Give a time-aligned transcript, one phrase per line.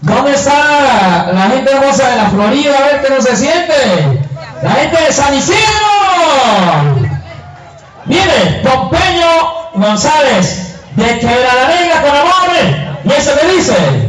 [0.00, 2.76] ¿Dónde está la gente hermosa de la Florida?
[2.78, 3.74] A ver qué no se siente.
[4.62, 5.58] La gente de San Isidro.
[8.04, 9.26] Mire, Pompeño
[9.74, 12.34] González, de Quebrada Negra con amor.
[13.04, 14.03] Y eso le dice.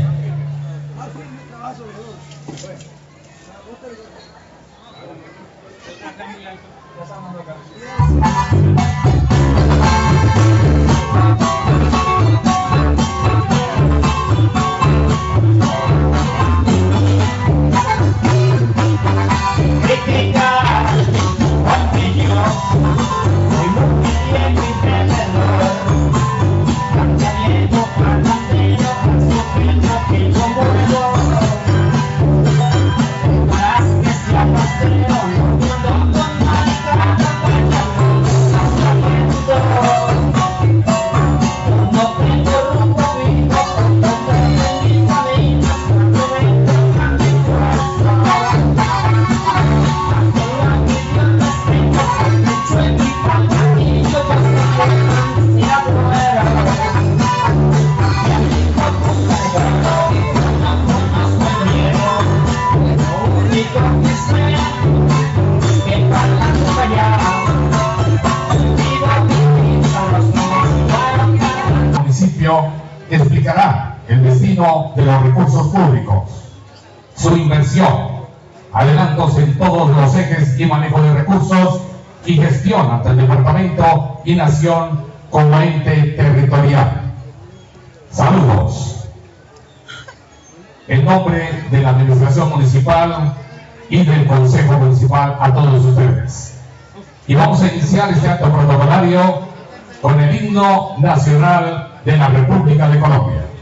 [74.56, 76.23] Destino de los recursos públicos,
[77.16, 78.25] su inversión,
[78.72, 81.81] adelantos en todos los ejes y manejo de recursos
[82.25, 87.14] y gestión ante el departamento y nación como ente territorial.
[88.12, 89.08] Saludos.
[90.88, 93.34] En nombre de la Administración Municipal
[93.90, 96.59] y del Consejo Municipal a todos ustedes.
[97.28, 99.40] Y vamos a iniciar este acto protocolario
[100.02, 103.55] con el himno nacional de la República de Colombia.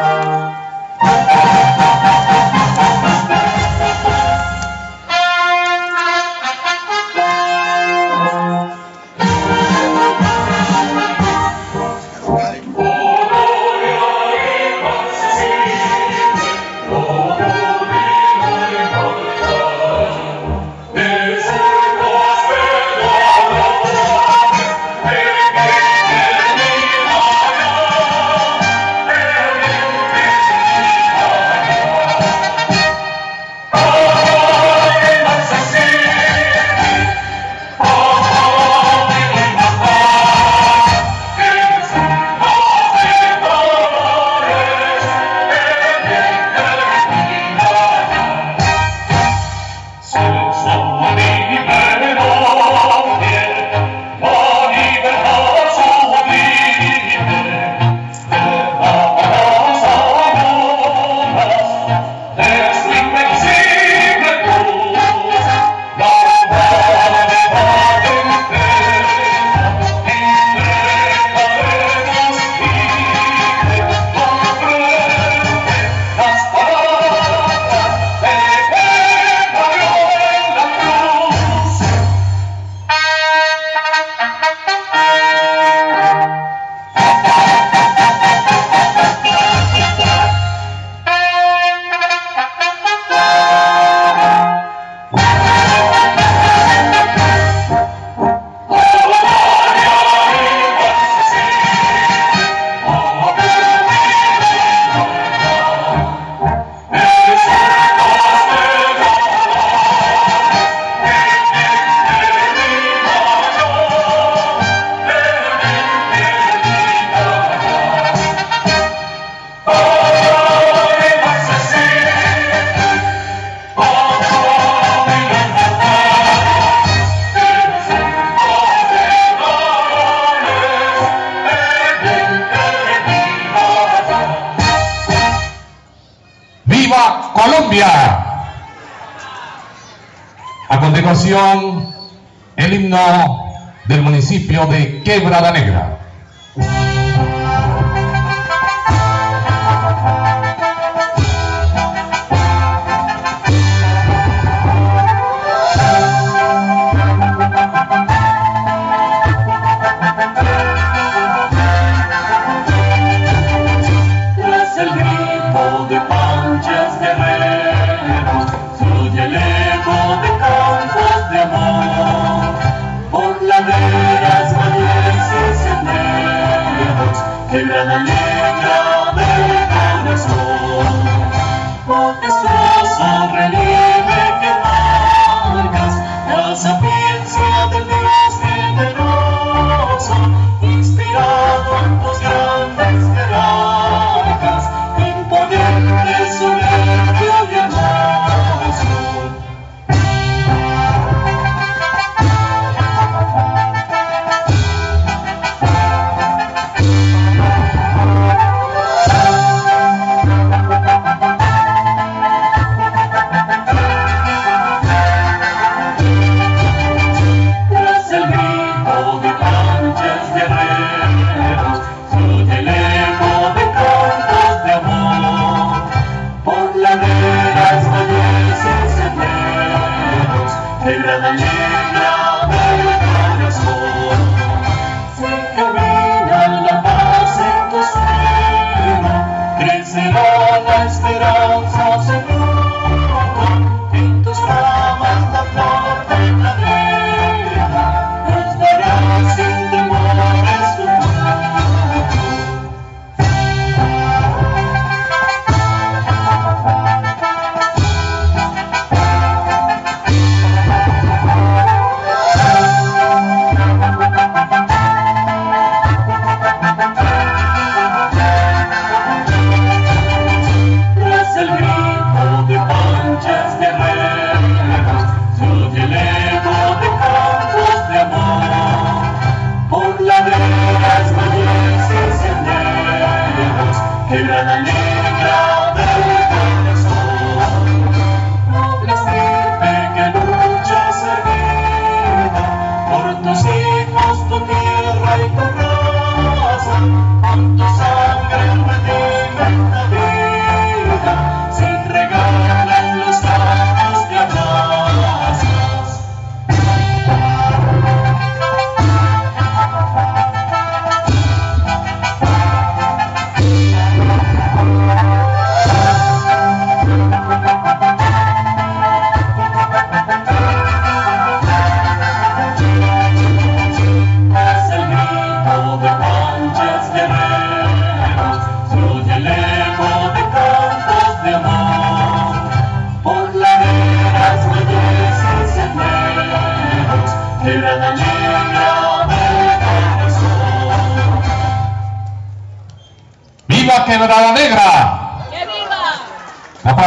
[142.55, 143.45] El himno
[143.85, 145.78] del municipio de Quebrada Negra.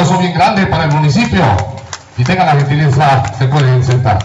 [0.03, 1.43] Aplauso bien grande para el municipio.
[2.17, 4.19] Y tengan la gentileza, se pueden sentar.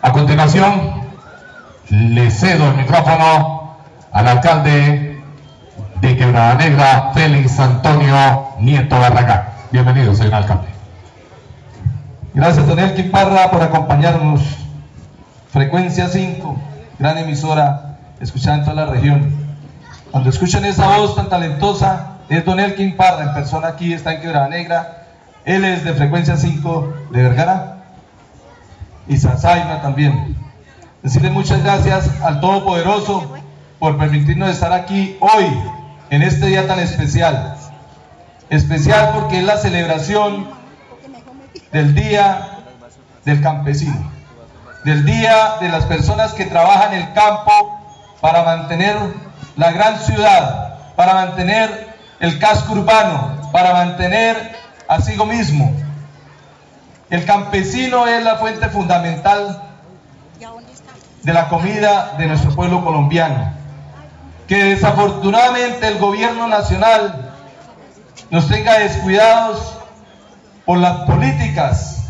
[0.00, 1.02] A continuación,
[1.90, 3.76] le cedo el micrófono
[4.12, 5.20] al alcalde
[6.00, 9.48] de Quebrada Negra, Félix Antonio Nieto Barragán.
[9.72, 10.68] Bienvenido, señor alcalde.
[12.32, 14.40] Gracias, don Elkin Parra, por acompañarnos.
[15.52, 16.56] Frecuencia 5,
[16.98, 19.47] gran emisora, escuchada en toda la región.
[20.10, 24.22] Cuando escuchan esa voz tan talentosa, es don Elkin Parra, en persona aquí, está en
[24.22, 25.06] Quebrada Negra.
[25.44, 27.84] Él es de Frecuencia 5 de Vergara
[29.06, 30.34] y Sasaima también.
[31.02, 33.34] Decirle muchas gracias al Todopoderoso
[33.78, 35.46] por permitirnos estar aquí hoy,
[36.10, 37.56] en este día tan especial.
[38.48, 40.48] Especial porque es la celebración
[41.70, 42.48] del Día
[43.26, 44.10] del Campesino,
[44.84, 47.78] del Día de las personas que trabajan el campo
[48.22, 48.96] para mantener
[49.58, 51.88] la gran ciudad, para mantener
[52.20, 55.74] el casco urbano, para mantener a sí mismo.
[57.10, 59.62] El campesino es la fuente fundamental
[61.24, 63.52] de la comida de nuestro pueblo colombiano,
[64.46, 67.32] que desafortunadamente el gobierno nacional
[68.30, 69.76] nos tenga descuidados
[70.64, 72.04] por las políticas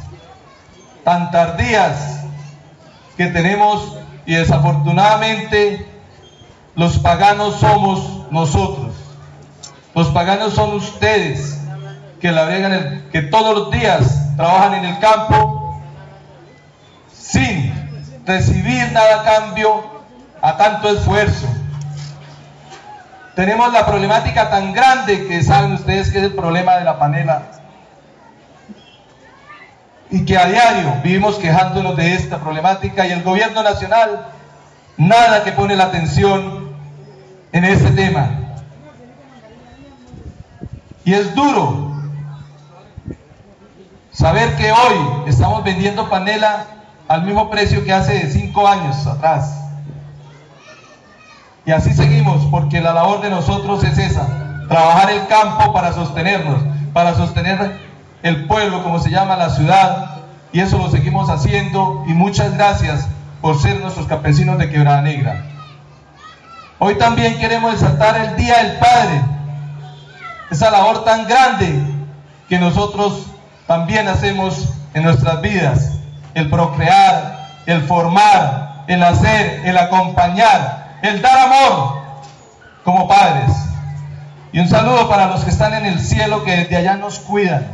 [1.02, 2.20] tan tardías
[3.16, 5.87] que tenemos y desafortunadamente
[6.78, 8.94] los paganos somos nosotros.
[9.96, 11.58] Los paganos son ustedes
[12.20, 15.82] que el- que todos los días trabajan en el campo
[17.12, 17.74] sin
[18.24, 19.82] recibir nada a cambio
[20.40, 21.48] a tanto esfuerzo.
[23.34, 27.42] Tenemos la problemática tan grande que saben ustedes que es el problema de la panela
[30.12, 34.26] y que a diario vivimos quejándonos de esta problemática y el gobierno nacional
[34.96, 36.57] nada que pone la atención
[37.52, 38.30] en este tema.
[41.04, 41.92] Y es duro
[44.12, 46.66] saber que hoy estamos vendiendo panela
[47.08, 49.54] al mismo precio que hace cinco años atrás.
[51.64, 54.26] Y así seguimos, porque la labor de nosotros es esa,
[54.68, 56.62] trabajar el campo para sostenernos,
[56.92, 57.78] para sostener
[58.22, 60.16] el pueblo, como se llama la ciudad,
[60.52, 63.06] y eso lo seguimos haciendo, y muchas gracias
[63.40, 65.44] por ser nuestros campesinos de Quebrada Negra.
[66.80, 69.20] Hoy también queremos exaltar el Día del Padre,
[70.48, 71.82] esa labor tan grande
[72.48, 73.26] que nosotros
[73.66, 75.98] también hacemos en nuestras vidas,
[76.34, 81.98] el procrear, el formar, el hacer, el acompañar, el dar amor
[82.84, 83.50] como padres.
[84.52, 87.66] Y un saludo para los que están en el cielo que desde allá nos cuidan,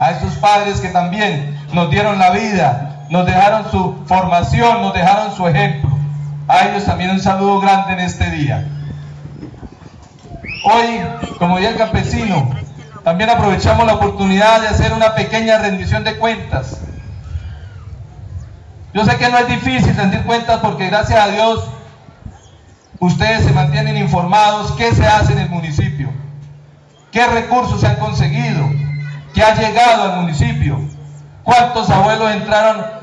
[0.00, 5.36] a esos padres que también nos dieron la vida, nos dejaron su formación, nos dejaron
[5.36, 5.99] su ejemplo.
[6.50, 8.66] A ellos también un saludo grande en este día.
[10.64, 11.00] Hoy,
[11.38, 12.50] como Día Campesino,
[13.04, 16.80] también aprovechamos la oportunidad de hacer una pequeña rendición de cuentas.
[18.92, 21.70] Yo sé que no es difícil rendir cuentas porque gracias a Dios
[22.98, 26.10] ustedes se mantienen informados qué se hace en el municipio,
[27.12, 28.68] qué recursos se han conseguido,
[29.34, 30.80] qué ha llegado al municipio,
[31.44, 32.99] cuántos abuelos entraron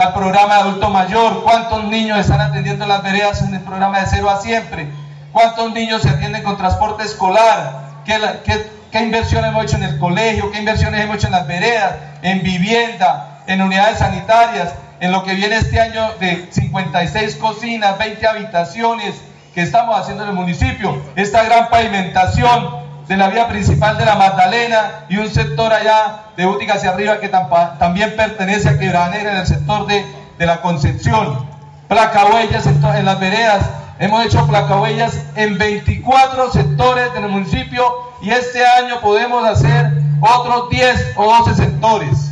[0.00, 4.06] al programa de adulto mayor, cuántos niños están atendiendo las veredas en el programa de
[4.06, 4.88] cero a siempre,
[5.30, 9.98] cuántos niños se atienden con transporte escolar, qué, qué- qué inversiones hemos hecho en el
[9.98, 15.22] colegio, qué inversiones hemos hecho en las veredas, en vivienda, en unidades sanitarias, en lo
[15.22, 19.14] que viene este año de 56 cocinas, 20 habitaciones
[19.54, 24.14] que estamos haciendo en el municipio, esta gran pavimentación de la vía principal de la
[24.14, 29.38] Magdalena y un sector allá de Útica hacia arriba que también pertenece a Quebranera en
[29.38, 30.06] el sector de,
[30.38, 31.44] de la Concepción.
[31.88, 33.64] Placa huellas en, en las veredas
[33.98, 37.84] Hemos hecho placahuellas en 24 sectores del municipio
[38.22, 42.30] y este año podemos hacer otros 10 o 12 sectores.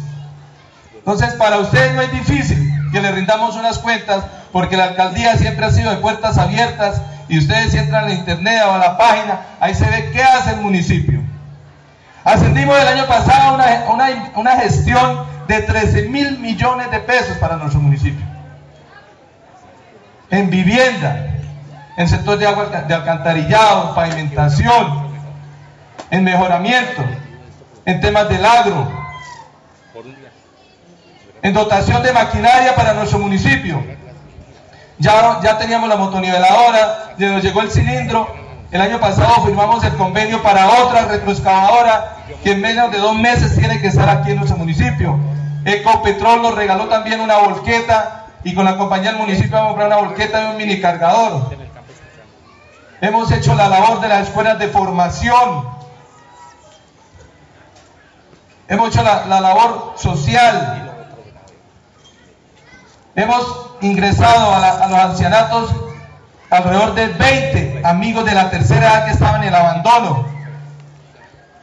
[0.94, 5.66] Entonces, para ustedes no es difícil que le rindamos unas cuentas porque la alcaldía siempre
[5.66, 8.98] ha sido de puertas abiertas y ustedes si entran a la internet o a la
[8.98, 11.20] página, ahí se ve qué hace el municipio.
[12.24, 17.56] Ascendimos el año pasado una, una, una gestión de 13 mil millones de pesos para
[17.56, 18.24] nuestro municipio.
[20.30, 21.26] En vivienda,
[21.96, 25.08] en sector de agua de alcantarillado, pavimentación,
[26.10, 27.02] en mejoramiento,
[27.84, 28.88] en temas del agro,
[31.42, 33.82] en dotación de maquinaria para nuestro municipio.
[34.98, 38.28] Ya, ya teníamos la motoniveladora, nos llegó el cilindro.
[38.70, 43.56] El año pasado firmamos el convenio para otra retroexcavadora que en menos de dos meses
[43.56, 45.18] tiene que estar aquí en nuestro municipio.
[45.64, 49.88] Ecopetrol nos regaló también una volqueta y con la compañía del municipio vamos a comprar
[49.88, 51.50] una volqueta y un mini cargador.
[53.00, 55.68] Hemos hecho la labor de las escuelas de formación.
[58.66, 60.92] Hemos hecho la, la labor social.
[63.14, 65.70] Hemos ingresado a, la- los ancianatos
[66.50, 70.26] alrededor de 20 amigos de la tercera edad que estaban en abandono.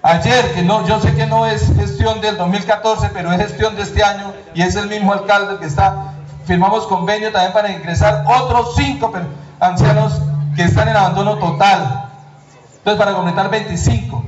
[0.04, 3.82] Ayer, que no, yo sé que no es gestión del 2014, pero es gestión de
[3.82, 6.14] este año y es el mismo alcalde que está,
[6.46, 9.26] firmamos convenio también para ingresar otros cinco per-
[9.60, 10.22] ancianos
[10.56, 12.04] que están en abandono total.
[12.78, 14.24] Entonces, para completar 25.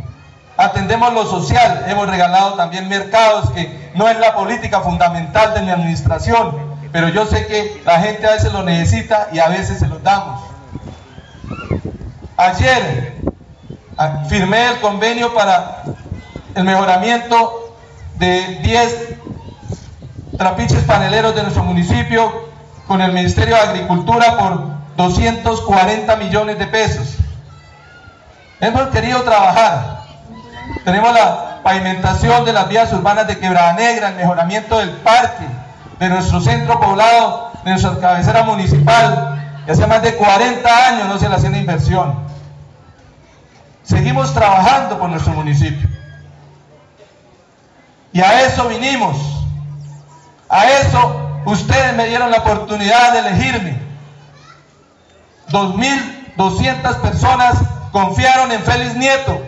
[0.58, 5.70] Atendemos lo social, hemos regalado también mercados, que no es la política fundamental de mi
[5.70, 9.88] administración, pero yo sé que la gente a veces lo necesita y a veces se
[9.88, 10.42] los damos.
[12.38, 13.16] Ayer
[13.98, 15.84] ah, firmé el convenio para
[16.56, 17.76] el mejoramiento
[18.16, 19.08] de 10
[20.38, 22.48] trapiches paneleros de nuestro municipio
[22.88, 27.16] con el Ministerio de Agricultura por 240 millones de pesos.
[28.60, 30.04] Hemos querido trabajar.
[30.84, 35.46] Tenemos la pavimentación de las vías urbanas de Quebrada Negra, el mejoramiento del parque,
[36.00, 39.62] de nuestro centro poblado, de nuestra cabecera municipal.
[39.68, 42.20] Y hace más de 40 años no se le hacía una inversión.
[43.84, 45.90] Seguimos trabajando por nuestro municipio.
[48.14, 49.18] Y a eso vinimos.
[50.50, 53.80] A eso ustedes me dieron la oportunidad de elegirme.
[55.50, 57.58] 2.200 personas
[57.92, 59.42] confiaron en Félix Nieto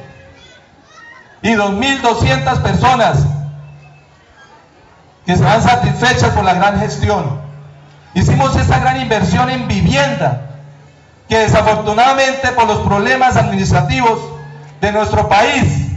[1.42, 3.26] y 2.200 personas
[5.30, 7.40] que van satisfechas por la gran gestión.
[8.16, 10.42] Hicimos esa gran inversión en vivienda
[11.28, 14.20] que desafortunadamente por los problemas administrativos
[14.82, 15.92] de nuestro país,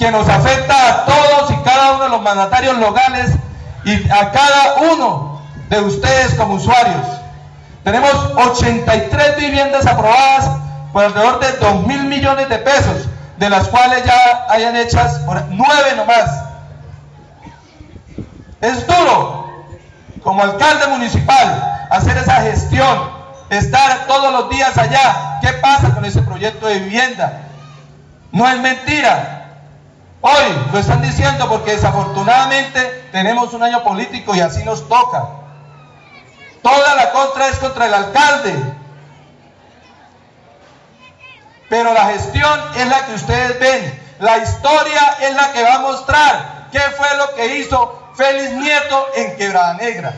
[0.00, 3.30] que nos afecta a todos y cada uno de los mandatarios locales
[3.84, 7.06] y a cada uno de ustedes como usuarios.
[7.84, 10.50] Tenemos 83 viviendas aprobadas
[10.92, 15.44] por alrededor de 2 mil millones de pesos, de las cuales ya hayan hechas por
[15.48, 16.45] 9 nomás.
[18.60, 19.64] Es duro,
[20.22, 23.10] como alcalde municipal, hacer esa gestión,
[23.50, 25.38] estar todos los días allá.
[25.40, 27.42] ¿Qué pasa con ese proyecto de vivienda?
[28.32, 29.36] No es mentira.
[30.20, 35.26] Hoy lo están diciendo porque desafortunadamente tenemos un año político y así nos toca.
[36.62, 38.54] Toda la contra es contra el alcalde.
[41.68, 44.02] Pero la gestión es la que ustedes ven.
[44.18, 49.08] La historia es la que va a mostrar qué fue lo que hizo Félix Nieto
[49.14, 50.12] en Quebrada Negra.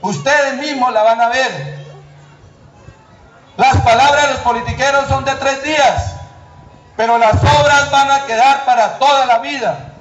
[0.00, 1.78] Ustedes mismos la van a ver.
[3.56, 6.14] Las palabras de los politiqueros son de tres días,
[6.96, 9.92] pero las obras van a quedar para toda la vida.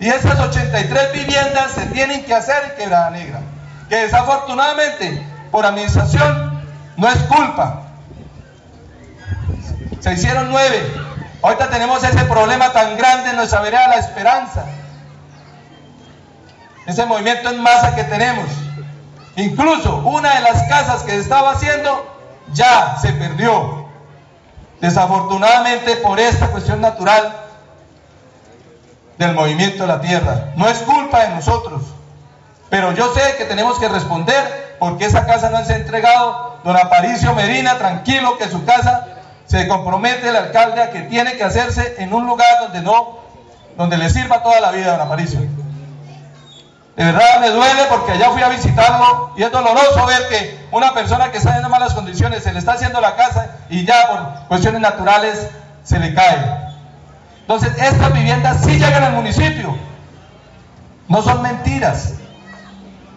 [0.00, 3.40] Y esas 83 viviendas se tienen que hacer en Quebrada Negra,
[3.88, 6.64] que desafortunadamente por administración
[6.96, 7.82] no es culpa.
[10.00, 10.92] Se hicieron nueve.
[11.42, 14.64] Ahorita tenemos ese problema tan grande en nuestra vereda La Esperanza.
[16.86, 18.46] Ese movimiento en masa que tenemos.
[19.36, 22.04] Incluso una de las casas que se estaba haciendo
[22.52, 23.86] ya se perdió.
[24.80, 27.34] Desafortunadamente por esta cuestión natural
[29.18, 30.52] del movimiento de la tierra.
[30.56, 31.82] No es culpa de nosotros.
[32.68, 36.58] Pero yo sé que tenemos que responder porque esa casa no se ha entregado.
[36.64, 39.06] Don Aparicio Medina, tranquilo que su casa
[39.46, 43.18] se compromete el alcalde a que tiene que hacerse en un lugar donde no,
[43.76, 45.40] donde le sirva toda la vida, don Aparicio.
[46.96, 50.94] De verdad me duele porque allá fui a visitarlo y es doloroso ver que una
[50.94, 54.48] persona que está en malas condiciones se le está haciendo la casa y ya por
[54.48, 55.48] cuestiones naturales
[55.82, 56.64] se le cae.
[57.40, 59.76] Entonces, estas viviendas sí llegan al municipio.
[61.08, 62.14] No son mentiras.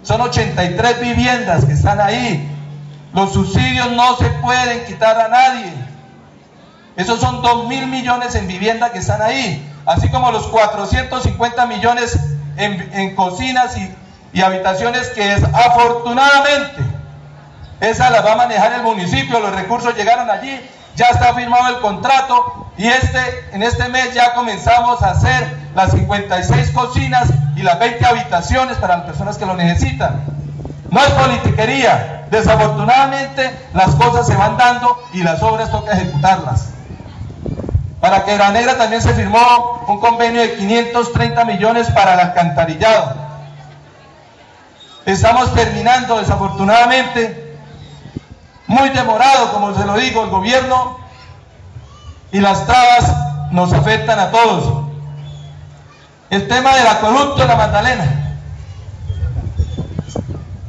[0.01, 2.49] Son 83 viviendas que están ahí.
[3.13, 5.73] Los subsidios no se pueden quitar a nadie.
[6.95, 12.19] Esos son 2 mil millones en vivienda que están ahí, así como los 450 millones
[12.57, 13.95] en, cocinas y,
[14.33, 16.97] y habitaciones que es afortunadamente
[17.79, 20.59] esa la va a manejar el municipio, los recursos llegaron allí,
[20.95, 23.19] ya está firmado el contrato y este,
[23.51, 28.97] en este mes ya comenzamos a hacer las 56 cocinas y las 20 habitaciones para
[28.97, 30.23] las personas que lo necesitan.
[30.89, 36.69] No es politiquería, desafortunadamente las cosas se van dando y las obras toca ejecutarlas.
[38.07, 43.15] Para Quebra Negra también se firmó un convenio de 530 millones para el alcantarillado.
[45.05, 47.59] Estamos terminando desafortunadamente
[48.65, 50.97] muy demorado, como se lo digo, el gobierno
[52.31, 53.13] y las trabas
[53.51, 54.85] nos afectan a todos.
[56.29, 58.37] El tema del acueducto de la Magdalena.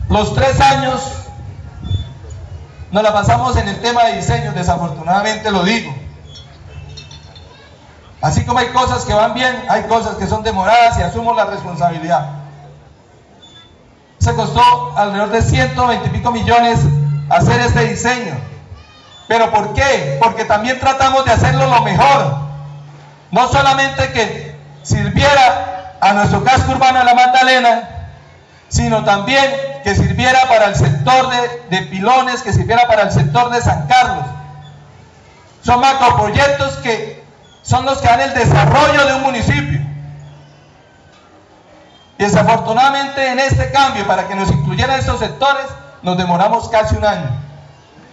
[0.09, 1.03] Los tres años
[2.90, 6.08] nos la pasamos en el tema de diseño, desafortunadamente lo digo.
[8.20, 11.44] Así como hay cosas que van bien, hay cosas que son demoradas y asumo la
[11.44, 12.31] responsabilidad.
[14.18, 16.81] Se costó alrededor de 120 y pico millones
[17.31, 18.35] hacer este diseño.
[19.28, 20.18] ¿Pero por qué?
[20.20, 22.38] Porque también tratamos de hacerlo lo mejor.
[23.31, 27.88] No solamente que sirviera a nuestro casco urbano de la Magdalena,
[28.68, 29.44] sino también
[29.85, 33.87] que sirviera para el sector de, de pilones, que sirviera para el sector de San
[33.87, 34.24] Carlos.
[35.62, 37.17] Son macroproyectos que
[37.68, 39.81] son los que dan el desarrollo de un municipio.
[42.16, 45.66] Y desafortunadamente en este cambio, para que nos incluyeran estos sectores,
[46.02, 47.28] nos demoramos casi un año.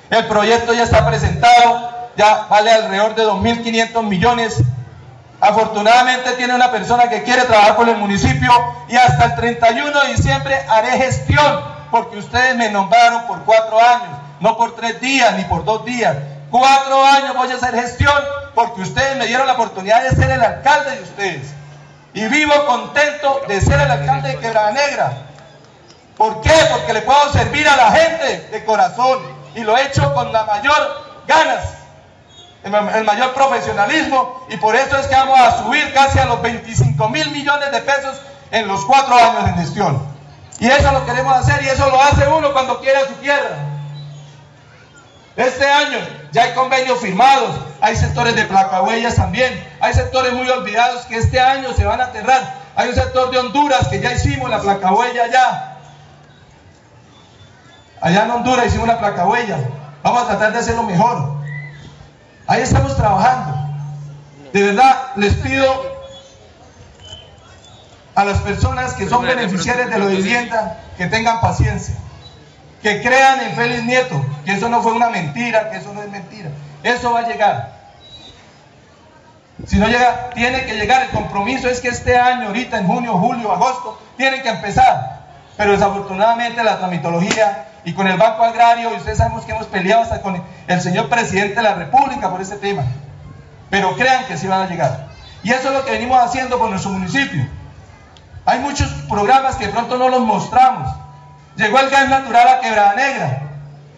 [0.09, 4.61] El proyecto ya está presentado, ya vale alrededor de 2.500 millones.
[5.39, 8.51] Afortunadamente tiene una persona que quiere trabajar con el municipio
[8.89, 14.17] y hasta el 31 de diciembre haré gestión porque ustedes me nombraron por cuatro años,
[14.41, 16.17] no por tres días ni por dos días.
[16.51, 20.41] Cuatro años voy a hacer gestión porque ustedes me dieron la oportunidad de ser el
[20.41, 21.53] alcalde de ustedes.
[22.13, 25.11] Y vivo contento de ser el alcalde de Quebrada Negra.
[26.15, 26.53] ¿Por qué?
[26.71, 29.19] Porque le puedo servir a la gente de corazón
[29.53, 31.65] y lo he hecho con la mayor ganas,
[32.63, 37.09] el, mayor profesionalismo y por eso es que vamos a subir casi a los 25
[37.09, 38.15] mil millones de pesos
[38.51, 40.15] en los cuatro años de gestión.
[40.59, 43.57] Y eso lo queremos hacer y eso lo hace uno cuando quiere a su tierra.
[45.35, 45.99] Este año
[46.35, 51.39] ya hay convenios firmados, hay sectores de placahuellas también, hay sectores muy olvidados que este
[51.39, 52.65] año se van a aterrar.
[52.75, 55.75] Hay un sector de Honduras que ya hicimos la placahuella ya,
[58.01, 59.57] Allá en Honduras hicimos la placa huella.
[60.03, 61.37] Vamos a tratar de hacerlo mejor.
[62.47, 63.57] Ahí estamos trabajando.
[64.51, 65.65] De verdad, les pido
[68.13, 71.95] a las personas que son beneficiarias de la vivienda que tengan paciencia.
[72.85, 76.11] Que crean en Félix Nieto, que eso no fue una mentira, que eso no es
[76.11, 76.51] mentira.
[76.83, 77.73] Eso va a llegar.
[79.65, 81.01] Si no llega, tiene que llegar.
[81.01, 85.25] El compromiso es que este año, ahorita en junio, julio, agosto, tienen que empezar.
[85.57, 90.03] Pero desafortunadamente la tramitología y con el Banco Agrario, y ustedes sabemos que hemos peleado
[90.03, 92.83] hasta con el señor presidente de la República por este tema.
[93.71, 95.07] Pero crean que sí van a llegar.
[95.41, 97.47] Y eso es lo que venimos haciendo por nuestro municipio.
[98.45, 101.04] Hay muchos programas que pronto no los mostramos.
[101.55, 103.41] Llegó el gas natural a Quebrada Negra,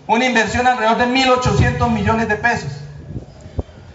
[0.05, 2.71] una inversión alrededor de 1.800 millones de pesos.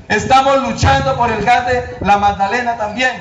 [0.08, 3.12] Estamos luchando por el gas de la Magdalena también,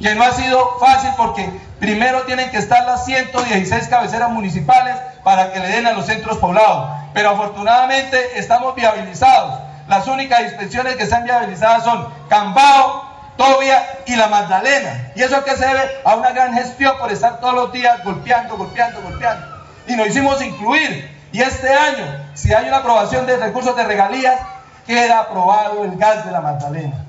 [0.00, 1.48] que no ha sido fácil porque
[1.78, 6.38] primero tienen que estar las 116 cabeceras municipales para que le den a los centros
[6.38, 6.90] poblados.
[7.14, 9.60] Pero afortunadamente estamos viabilizados.
[9.86, 15.12] Las únicas inspecciones que están viabilizadas son Cambao, Tobia y la Magdalena.
[15.14, 18.56] Y eso que se debe a una gran gestión por estar todos los días golpeando,
[18.56, 19.46] golpeando, golpeando.
[19.86, 21.10] Y nos hicimos incluir.
[21.32, 24.38] Y este año, si hay una aprobación de recursos de regalías,
[24.86, 27.06] queda aprobado el gas de la Magdalena.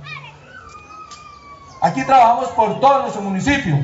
[1.82, 3.78] Aquí trabajamos por todo nuestro municipio.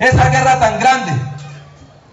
[0.00, 1.12] Esa guerra tan grande,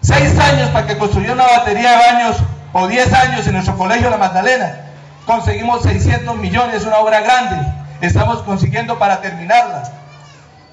[0.00, 2.36] seis años para que construyera una batería de baños
[2.72, 4.84] o diez años en nuestro colegio La Magdalena.
[5.26, 7.56] Conseguimos 600 millones, una obra grande.
[8.00, 9.82] Estamos consiguiendo para terminarla.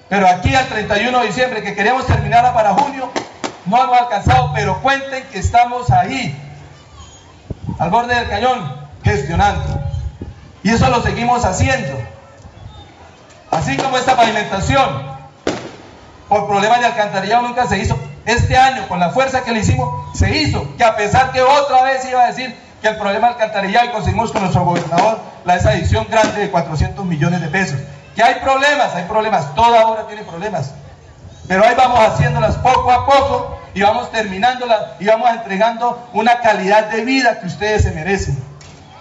[0.09, 3.09] Pero aquí al 31 de diciembre, que queremos terminarla para junio,
[3.65, 6.37] no hemos alcanzado, pero cuenten que estamos ahí,
[7.79, 9.81] al borde del cañón, gestionando.
[10.63, 11.97] Y eso lo seguimos haciendo.
[13.49, 15.15] Así como esta pavimentación,
[16.29, 17.97] por problemas de alcantarillado nunca se hizo.
[18.25, 20.75] Este año, con la fuerza que le hicimos, se hizo.
[20.77, 22.55] Que a pesar que otra vez iba a decir
[22.85, 25.73] que el problema alcantarillado y conseguimos con nuestro gobernador la esa
[26.07, 27.79] grande de 400 millones de pesos.
[28.15, 30.71] Que hay problemas, hay problemas, toda obra tiene problemas.
[31.47, 36.91] Pero ahí vamos haciéndolas poco a poco y vamos terminándola y vamos entregando una calidad
[36.91, 38.37] de vida que ustedes se merecen.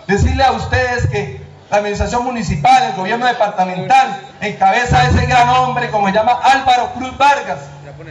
[0.06, 5.90] Decirle a ustedes que la administración municipal, el gobierno departamental, encabeza a ese gran hombre
[5.90, 7.58] como se llama Álvaro Cruz Vargas,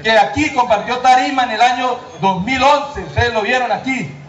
[0.03, 4.19] que aquí compartió tarima en el año 2011, ustedes lo vieron aquí.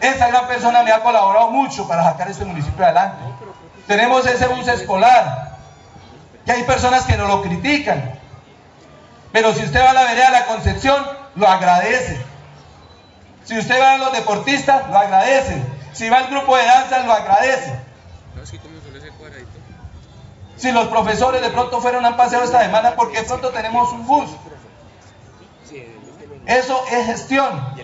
[0.00, 3.18] Esa gran persona me ha colaborado mucho para sacar este municipio adelante.
[3.86, 5.56] Tenemos ese bus escolar,
[6.44, 8.18] que hay personas que nos lo critican,
[9.32, 11.04] pero si usted va a la vereda de la Concepción,
[11.34, 12.24] lo agradece.
[13.44, 15.62] Si usted va a los deportistas, lo agradece.
[15.92, 17.80] Si va al grupo de danza, lo agradece.
[20.56, 23.90] Si los profesores de pronto fueron a un paseo esta semana, porque de pronto tenemos
[23.92, 24.30] un bus.
[26.46, 27.74] Eso es gestión.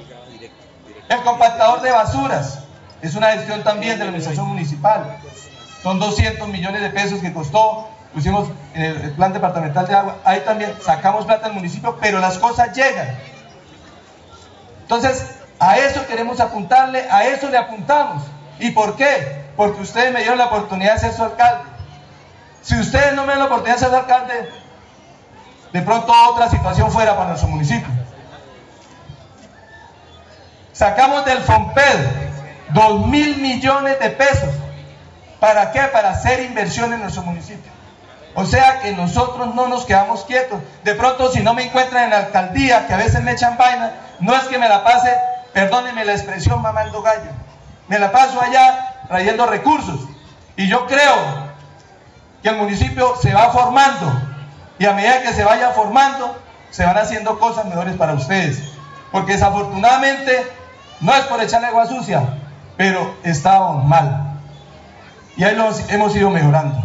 [1.09, 2.61] El compactador de basuras
[3.03, 5.19] es una gestión también de la administración municipal.
[5.83, 7.89] Son 200 millones de pesos que costó.
[8.15, 10.17] Pusimos en el plan departamental de agua.
[10.25, 13.09] Ahí también sacamos plata al municipio, pero las cosas llegan.
[14.83, 15.27] Entonces,
[15.59, 18.23] a eso queremos apuntarle, a eso le apuntamos.
[18.59, 19.45] ¿Y por qué?
[19.57, 21.65] Porque ustedes me dieron la oportunidad de ser su alcalde.
[22.63, 24.51] Si ustedes no me dan la oportunidad de ser su alcalde,
[25.73, 27.89] de pronto otra situación fuera para nuestro municipio.
[30.75, 32.01] Sacamos del FOMPED
[32.71, 34.51] dos mil millones de pesos.
[35.39, 35.81] ¿Para qué?
[35.83, 37.71] Para hacer inversión en nuestro municipio.
[38.35, 40.61] O sea que nosotros no nos quedamos quietos.
[40.83, 43.93] De pronto, si no me encuentran en la alcaldía, que a veces me echan vaina,
[44.19, 45.17] no es que me la pase,
[45.53, 47.31] perdónenme la expresión, mamando gallo.
[47.87, 50.01] Me la paso allá trayendo recursos.
[50.57, 51.15] Y yo creo
[52.43, 54.13] que el municipio se va formando.
[54.81, 56.37] Y a medida que se vaya formando,
[56.71, 58.61] se van haciendo cosas mejores para ustedes.
[59.13, 60.64] Porque desafortunadamente
[61.05, 62.23] no es por echarle agua sucia,
[62.79, 64.39] pero estábamos mal.
[65.37, 66.83] Y ahí lo hemos ido mejorando.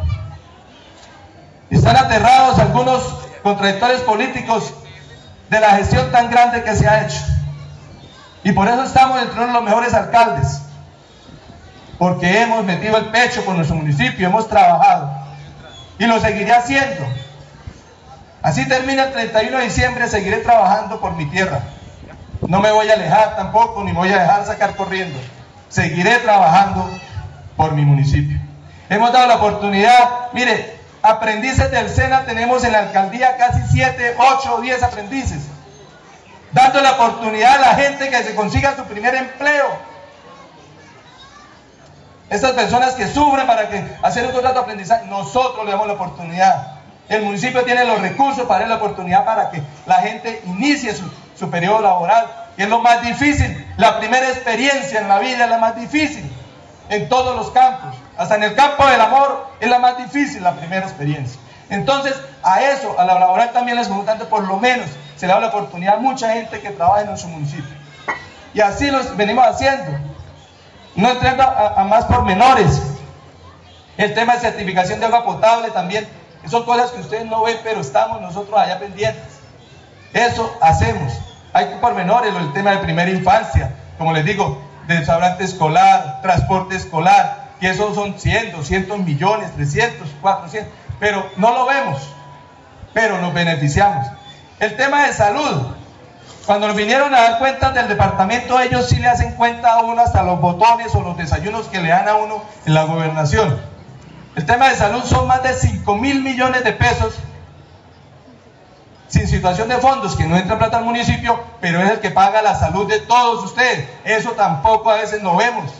[1.70, 3.02] Están aterrados algunos
[3.44, 4.74] contradictores políticos
[5.50, 7.22] de la gestión tan grande que se ha hecho.
[8.44, 10.64] Y por eso estamos entre de los mejores alcaldes.
[11.98, 15.12] Porque hemos metido el pecho por nuestro municipio, hemos trabajado.
[15.98, 17.06] Y lo seguiré haciendo.
[18.42, 21.62] Así termina el 31 de diciembre, seguiré trabajando por mi tierra.
[22.48, 25.20] No me voy a alejar tampoco, ni me voy a dejar sacar corriendo.
[25.68, 26.90] Seguiré trabajando
[27.58, 28.40] por mi municipio.
[28.90, 34.56] Hemos dado la oportunidad, mire, aprendices del SENA tenemos en la alcaldía casi 7, 8
[34.56, 35.44] o 10 aprendices.
[36.52, 39.68] Dando la oportunidad a la gente que se consiga su primer empleo.
[42.30, 45.94] Estas personas que sufren para que hacer un contrato de aprendizaje, nosotros le damos la
[45.94, 46.80] oportunidad.
[47.08, 51.10] El municipio tiene los recursos para dar la oportunidad para que la gente inicie su,
[51.40, 53.66] su periodo laboral, que es lo más difícil.
[53.78, 56.30] La primera experiencia en la vida es la más difícil,
[56.90, 57.96] en todos los campos.
[58.18, 61.40] Hasta en el campo del amor es la más difícil la primera experiencia.
[61.70, 65.40] Entonces, a eso, a la laboral también les importante, por lo menos, se le da
[65.40, 67.78] la oportunidad a mucha gente que trabaja en nuestro municipio.
[68.54, 69.98] Y así lo venimos haciendo.
[70.96, 72.82] No entrando a, a más pormenores.
[73.98, 76.08] El tema de certificación de agua potable también.
[76.50, 79.40] Son cosas que ustedes no ven, pero estamos nosotros allá pendientes.
[80.14, 81.14] Eso hacemos.
[81.54, 87.70] Hay pormenores, el tema de primera infancia, como les digo, desabante escolar, transporte escolar, que
[87.70, 92.02] esos son 100, 200 millones, 300, 400, pero no lo vemos,
[92.94, 94.08] pero nos beneficiamos.
[94.60, 95.68] El tema de salud,
[96.46, 100.02] cuando nos vinieron a dar cuenta del departamento, ellos sí le hacen cuenta a uno
[100.02, 103.60] hasta los botones o los desayunos que le dan a uno en la gobernación.
[104.36, 107.16] El tema de salud son más de 5 mil millones de pesos
[109.10, 112.42] sin situación de fondos, que no entra plata al municipio, pero es el que paga
[112.42, 113.90] la salud de todos ustedes.
[114.06, 115.72] Eso tampoco a veces no vemos.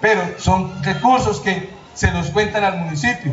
[0.00, 3.32] Pero son recursos que se los cuentan al municipio.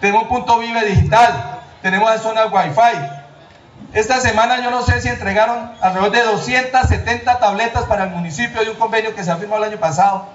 [0.00, 3.16] Tenemos un punto vive digital, tenemos la zona Wi-Fi.
[3.94, 8.70] Esta semana yo no sé si entregaron alrededor de 270 tabletas para el municipio de
[8.70, 10.26] un convenio que se ha firmado el año pasado,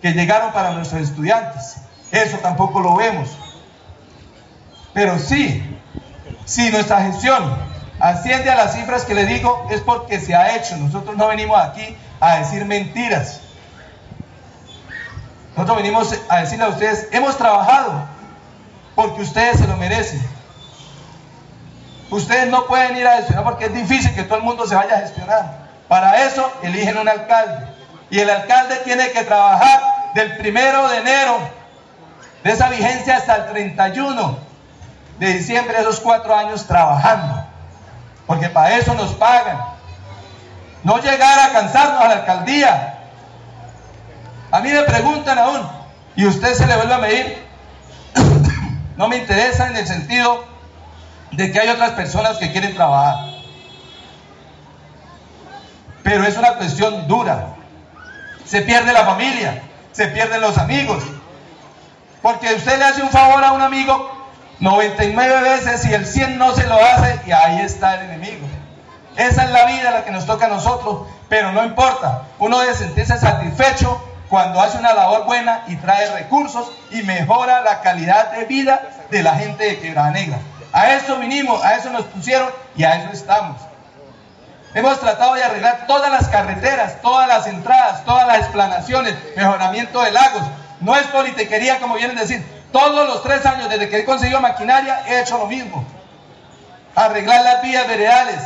[0.00, 1.78] que llegaron para nuestros estudiantes.
[2.12, 3.36] Eso tampoco lo vemos.
[4.94, 5.77] Pero sí,
[6.48, 7.44] si nuestra gestión
[8.00, 10.78] asciende a las cifras que le digo, es porque se ha hecho.
[10.78, 13.42] Nosotros no venimos aquí a decir mentiras.
[15.54, 18.06] Nosotros venimos a decirle a ustedes, hemos trabajado
[18.94, 20.26] porque ustedes se lo merecen.
[22.10, 24.96] Ustedes no pueden ir a gestionar porque es difícil que todo el mundo se vaya
[24.96, 25.68] a gestionar.
[25.86, 27.66] Para eso eligen un alcalde.
[28.08, 29.82] Y el alcalde tiene que trabajar
[30.14, 31.40] del primero de enero
[32.42, 34.47] de esa vigencia hasta el 31
[35.18, 37.44] de diciembre, esos cuatro años trabajando.
[38.26, 39.58] Porque para eso nos pagan.
[40.84, 42.98] No llegar a cansarnos a la alcaldía.
[44.50, 45.68] A mí me preguntan aún,
[46.16, 47.46] y usted se le vuelve a medir.
[48.96, 50.44] no me interesa en el sentido
[51.32, 53.16] de que hay otras personas que quieren trabajar.
[56.02, 57.54] pero es una cuestión dura.
[58.46, 61.04] Se pierde la familia, se pierden los amigos.
[62.22, 64.17] Porque usted le hace un favor a un amigo
[64.60, 68.46] 99 veces y el 100 no se lo hace y ahí está el enemigo.
[69.16, 72.22] Esa es la vida la que nos toca a nosotros, pero no importa.
[72.38, 77.80] Uno debe sentirse satisfecho cuando hace una labor buena y trae recursos y mejora la
[77.80, 80.38] calidad de vida de la gente de Quebrada Negra.
[80.72, 83.60] A eso vinimos, a eso nos pusieron y a eso estamos.
[84.74, 90.12] Hemos tratado de arreglar todas las carreteras, todas las entradas, todas las explanaciones, mejoramiento de
[90.12, 90.42] lagos.
[90.80, 92.57] No es politiquería como vienen a decir.
[92.72, 95.84] Todos los tres años desde que he conseguido maquinaria he hecho lo mismo.
[96.94, 98.40] Arreglar las vías veredales.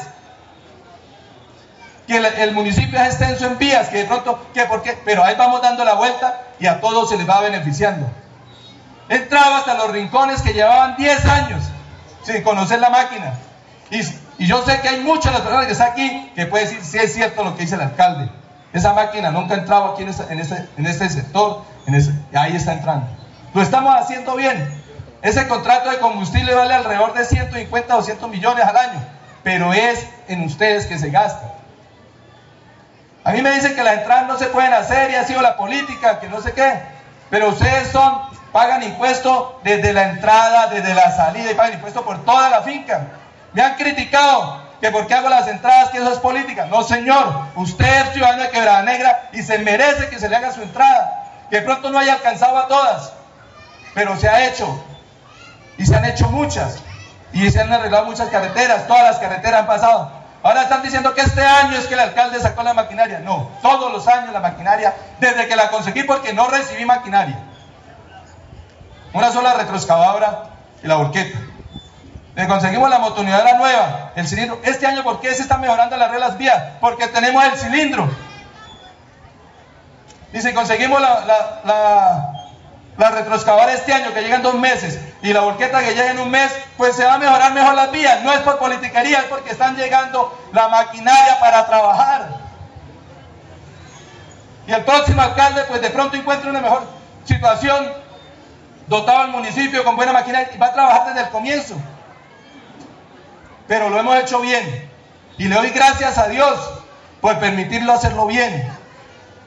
[2.07, 5.35] Que el, municipio es extenso en vías, que de pronto, que por qué, pero ahí
[5.37, 8.07] vamos dando la vuelta y a todos se les va beneficiando.
[9.09, 11.65] He entrado hasta los rincones que llevaban 10 años
[12.23, 13.35] sin conocer la máquina.
[13.91, 14.03] Y,
[14.47, 16.99] yo sé que hay muchas de las personas que están aquí que pueden decir si
[16.99, 18.31] es cierto lo que dice el alcalde.
[18.73, 20.09] Esa máquina nunca ha entrado aquí en
[20.87, 21.95] este, sector, en
[22.35, 23.07] ahí está entrando.
[23.55, 24.83] Lo estamos haciendo bien.
[25.21, 29.05] Ese contrato de combustible vale alrededor de 150 o 200 millones al año,
[29.43, 31.53] pero es en ustedes que se gasta.
[33.25, 35.57] A mí me dicen que las entradas no se pueden hacer y ha sido la
[35.57, 36.81] política, que no sé qué,
[37.31, 42.25] pero ustedes son, pagan impuestos desde la entrada, desde la salida y pagan impuestos por
[42.25, 43.07] toda la finca.
[43.53, 46.67] Me han criticado que porque hago las entradas, que eso es política.
[46.67, 50.51] No, señor, usted es ciudadano de Quebrada Negra y se merece que se le haga
[50.51, 51.47] su entrada.
[51.49, 53.13] Que pronto no haya alcanzado a todas,
[53.95, 54.83] pero se ha hecho.
[55.79, 56.79] Y se han hecho muchas.
[57.33, 60.23] Y se han arreglado muchas carreteras, todas las carreteras han pasado.
[60.43, 63.21] Ahora están diciendo que este año es que el alcalde sacó la maquinaria.
[63.21, 67.39] No, todos los años la maquinaria, desde que la conseguí porque no recibí maquinaria.
[69.13, 70.45] Una sola retroexcavadora
[70.83, 71.39] y la volqueta.
[72.35, 74.59] Le conseguimos la motonidadora nueva, el cilindro.
[74.65, 76.61] Este año, ¿por qué se están mejorando las reglas vías?
[76.81, 78.11] Porque tenemos el cilindro.
[80.33, 82.42] Y si conseguimos la, la,
[82.99, 86.21] la retroexcavadora este año, que llega en dos meses, y la volqueta que llega en
[86.21, 88.23] un mes, pues se va a mejorar mejor las vías.
[88.23, 92.29] No es por politiquería, es porque están llegando la maquinaria para trabajar.
[94.67, 96.87] Y el próximo alcalde, pues de pronto encuentra una mejor
[97.25, 97.93] situación,
[98.87, 101.77] dotado al municipio con buena maquinaria, y va a trabajar desde el comienzo.
[103.67, 104.91] Pero lo hemos hecho bien.
[105.39, 106.59] Y le doy gracias a Dios
[107.21, 108.71] por permitirlo hacerlo bien.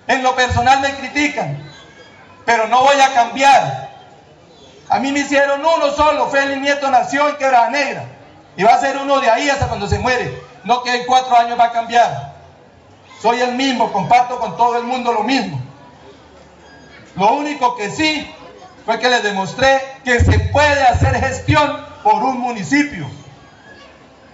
[0.08, 1.64] En lo personal me critican,
[2.46, 3.90] pero no voy a cambiar.
[4.90, 8.06] A mí me hicieron uno solo, Félix Nieto nació en Quebrada Negra.
[8.56, 10.42] Y va a ser uno de ahí hasta cuando se muere.
[10.64, 12.36] No que en cuatro años va a cambiar.
[13.22, 15.60] Soy el mismo, comparto con todo el mundo lo mismo.
[17.16, 18.32] Lo único que sí
[18.86, 23.10] fue que les demostré que se puede hacer gestión por un municipio.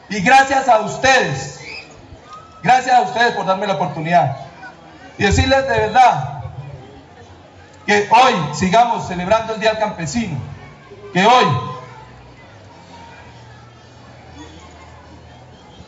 [0.10, 1.62] Y gracias a ustedes,
[2.62, 4.36] gracias a ustedes por darme la oportunidad.
[5.18, 6.41] Y decirles de verdad
[7.86, 10.38] que hoy sigamos celebrando el Día del Campesino.
[11.14, 11.46] Que hoy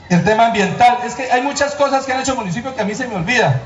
[0.09, 2.85] el tema ambiental, es que hay muchas cosas que han hecho el municipio que a
[2.85, 3.61] mí se me olvida.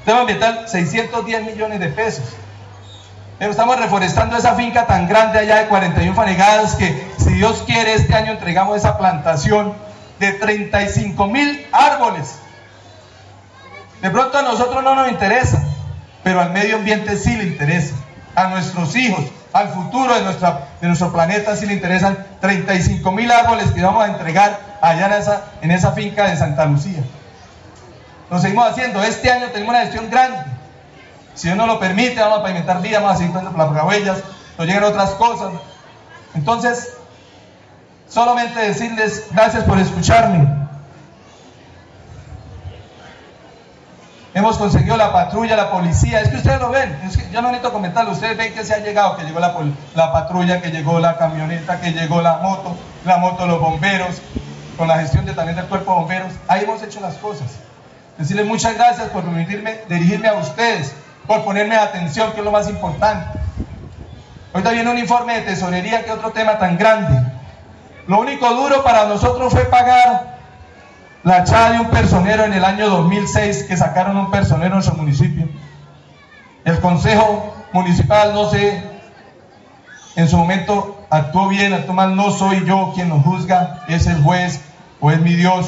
[0.00, 2.24] El tema ambiental, 610 millones de pesos.
[3.38, 7.94] Pero estamos reforestando esa finca tan grande allá de 41 fanegadas que si Dios quiere
[7.94, 9.74] este año entregamos esa plantación
[10.18, 12.36] de 35 mil árboles.
[14.00, 15.62] De pronto a nosotros no nos interesa,
[16.22, 17.94] pero al medio ambiente sí le interesa.
[18.34, 23.70] A nuestros hijos, al futuro de, de nuestro planeta sí le interesan 35 mil árboles
[23.72, 27.02] que vamos a entregar allá en esa, en esa finca de Santa Lucía.
[28.30, 29.02] Lo seguimos haciendo.
[29.02, 30.38] Este año tenemos una gestión grande.
[31.34, 33.36] Si Dios nos lo permite, vamos a pavimentar vías, vamos a seguir
[33.84, 34.18] huellas,
[34.58, 35.52] nos llegan otras cosas.
[36.34, 36.94] Entonces,
[38.08, 40.61] solamente decirles gracias por escucharme.
[44.34, 46.20] Hemos conseguido la patrulla, la policía.
[46.20, 46.98] Es que ustedes lo ven.
[47.04, 48.12] Es que yo no necesito comentarlo.
[48.12, 49.54] Ustedes ven que se ha llegado, que llegó la,
[49.94, 54.22] la patrulla, que llegó la camioneta, que llegó la moto, la moto los bomberos,
[54.78, 56.32] con la gestión de, también del cuerpo de bomberos.
[56.48, 57.50] Ahí hemos hecho las cosas.
[58.16, 60.94] Decirles muchas gracias por permitirme dirigirme a ustedes,
[61.26, 63.38] por ponerme atención, que es lo más importante.
[64.54, 67.22] Ahorita viene un informe de tesorería, que otro tema tan grande.
[68.06, 70.38] Lo único duro para nosotros fue pagar
[71.24, 74.94] la echada de un personero en el año 2006 que sacaron un personero en nuestro
[74.96, 75.48] municipio.
[76.64, 78.82] El consejo municipal, no sé,
[80.16, 84.22] en su momento actuó bien, actuó mal, no soy yo quien nos juzga, es el
[84.22, 84.60] juez
[85.00, 85.66] o es mi Dios.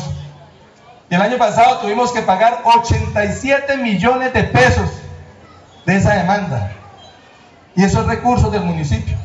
[1.10, 4.90] El año pasado tuvimos que pagar 87 millones de pesos
[5.86, 6.72] de esa demanda.
[7.76, 9.16] Y esos recursos del municipio.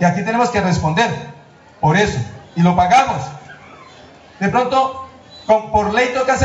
[0.00, 1.10] Y aquí tenemos que responder
[1.80, 2.18] por eso.
[2.56, 3.22] Y lo pagamos.
[4.42, 5.06] De pronto,
[5.46, 6.36] por ley toca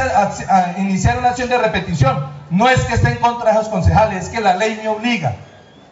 [0.77, 2.27] iniciar una acción de repetición.
[2.51, 5.33] No es que esté en contra de esos concejales, es que la ley me obliga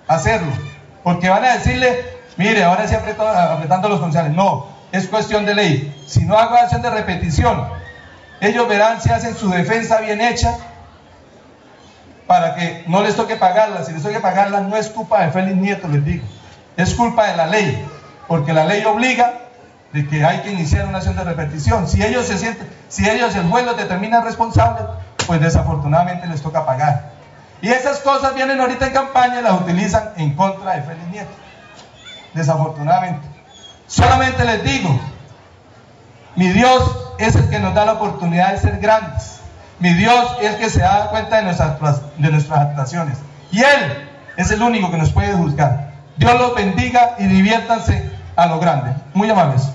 [0.07, 0.51] a hacerlo.
[1.03, 2.05] Porque van a decirle,
[2.37, 4.33] mire, ahora sí apretó- apretando los concejales.
[4.33, 6.03] No, es cuestión de ley.
[6.05, 7.67] Si no hago acción de repetición,
[8.39, 10.55] ellos verán si hacen su defensa bien hecha
[12.27, 13.83] para que no les toque pagarla.
[13.83, 16.23] Si les toque pagarla, no es culpa de Félix Nieto, les digo.
[16.77, 17.83] Es culpa de la ley,
[18.27, 19.33] porque la ley obliga
[19.95, 21.87] de que hay que iniciar una acción de repetición.
[21.87, 24.81] Si ellos se sienten, si ellos el juez los determina responsable,
[25.25, 27.11] pues desafortunadamente les toca pagar.
[27.61, 31.31] Y esas cosas vienen ahorita en campaña y las utilizan en contra de Félix Nieto.
[32.33, 33.25] Desafortunadamente.
[33.87, 34.99] Solamente les digo,
[36.35, 39.39] mi Dios es el que nos da la oportunidad de ser grandes.
[39.79, 43.17] Mi Dios es el que se da cuenta de nuestras, de nuestras actuaciones.
[43.49, 45.93] Y Él es el único que nos puede juzgar.
[46.17, 48.93] Dios los bendiga y diviértanse a lo grande.
[49.13, 49.69] Muy amables.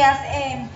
[0.00, 0.66] Eh,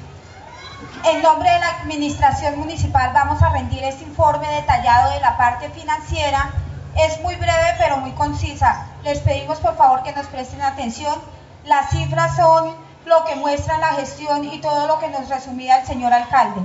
[1.04, 5.68] en nombre de la Administración Municipal vamos a rendir este informe detallado de la parte
[5.70, 6.50] financiera.
[6.96, 8.86] Es muy breve pero muy concisa.
[9.04, 11.14] Les pedimos por favor que nos presten atención.
[11.64, 12.74] Las cifras son
[13.06, 16.60] lo que muestra la gestión y todo lo que nos resumía el señor alcalde.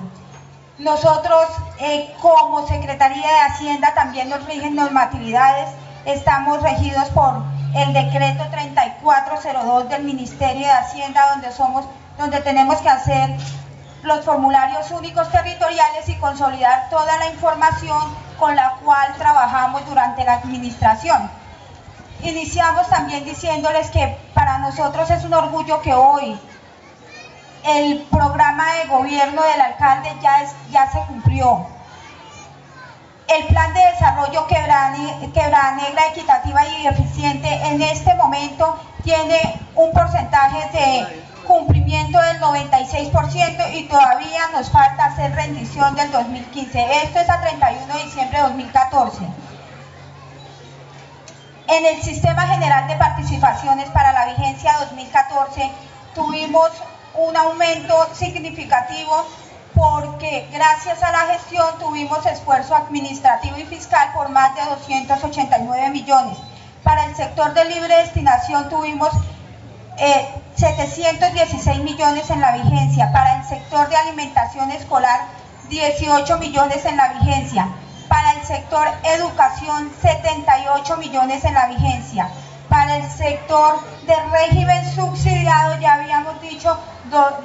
[0.78, 1.48] Nosotros,
[1.80, 5.70] eh, como Secretaría de Hacienda, también nos rigen normatividades.
[6.06, 7.44] Estamos regidos por
[7.76, 11.86] el decreto 3402 del Ministerio de Hacienda, donde somos,
[12.18, 13.38] donde tenemos que hacer
[14.04, 18.02] los formularios únicos territoriales y consolidar toda la información
[18.38, 21.30] con la cual trabajamos durante la administración.
[22.22, 26.40] Iniciamos también diciéndoles que para nosotros es un orgullo que hoy
[27.66, 31.66] el programa de gobierno del alcalde ya, se cumplió.
[33.28, 40.70] El plan de desarrollo Quebrada Negra, equitativa y eficiente en este momento tiene un porcentaje
[40.78, 47.04] de cumplimiento del 96% y todavía nos falta hacer rendición del 2015.
[47.04, 49.20] Esto es a 31 de diciembre de 2014.
[51.68, 55.72] En el Sistema General de Participaciones para la vigencia 2014
[56.14, 56.70] tuvimos
[57.16, 59.26] un aumento significativo
[59.74, 66.38] porque gracias a la gestión tuvimos esfuerzo administrativo y fiscal por más de 289 millones.
[66.84, 69.12] Para el sector de libre destinación tuvimos
[69.98, 73.12] eh, 716 millones en la vigencia.
[73.12, 75.22] Para el sector de alimentación escolar,
[75.70, 77.68] 18 millones en la vigencia.
[78.08, 82.30] Para el sector educación, 78 millones en la vigencia.
[82.70, 86.78] Para el sector de régimen subsidiado, ya habíamos dicho,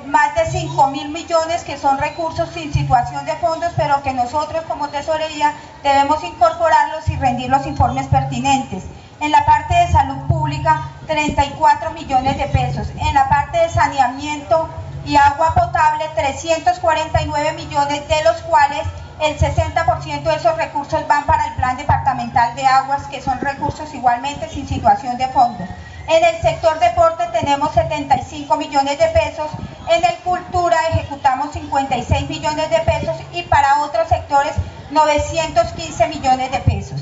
[0.07, 4.65] más de 5 mil millones que son recursos sin situación de fondos, pero que nosotros
[4.67, 8.85] como tesorería debemos incorporarlos y rendir los informes pertinentes.
[9.21, 12.89] En la parte de salud pública, 34 millones de pesos.
[13.01, 14.69] En la parte de saneamiento
[15.05, 18.87] y agua potable, 349 millones, de los cuales
[19.21, 23.93] el 60% de esos recursos van para el Plan Departamental de Aguas, que son recursos
[23.93, 25.65] igualmente sin situación de fondo.
[26.07, 29.51] En el sector deporte tenemos 75 millones de pesos,
[29.89, 34.53] en el cultura ejecutamos 56 millones de pesos y para otros sectores
[34.91, 37.01] 915 millones de pesos.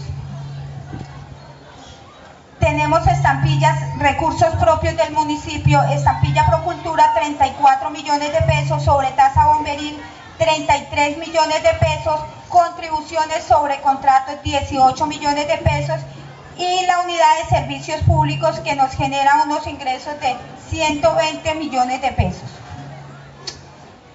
[2.66, 9.96] Tenemos estampillas, recursos propios del municipio, estampilla Procultura 34 millones de pesos, sobre tasa bomberil
[10.36, 16.00] 33 millones de pesos, contribuciones sobre contratos 18 millones de pesos
[16.58, 20.34] y la unidad de servicios públicos que nos genera unos ingresos de
[20.68, 22.50] 120 millones de pesos.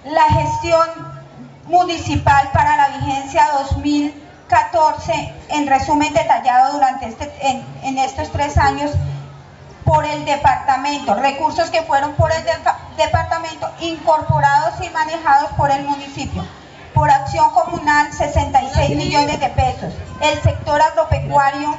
[0.04, 0.88] La gestión
[1.68, 3.46] municipal para la vigencia
[4.52, 7.30] 2014, en resumen detallado durante este,
[7.82, 8.90] en, estos tres años,
[9.84, 15.84] por el departamento, recursos que fueron por el depa- departamento incorporados y manejados por el
[15.84, 16.44] municipio.
[16.94, 19.94] Por acción comunal, 66 millones de pesos.
[20.20, 21.74] El sector agropecuario,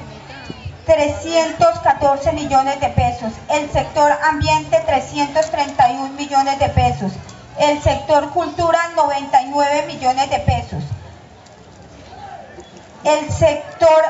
[0.88, 3.32] 314 millones de pesos.
[3.50, 7.12] El sector ambiente, 331 millones de pesos.
[7.60, 10.84] El sector cultura, 99 millones de pesos.
[13.04, 14.04] El sector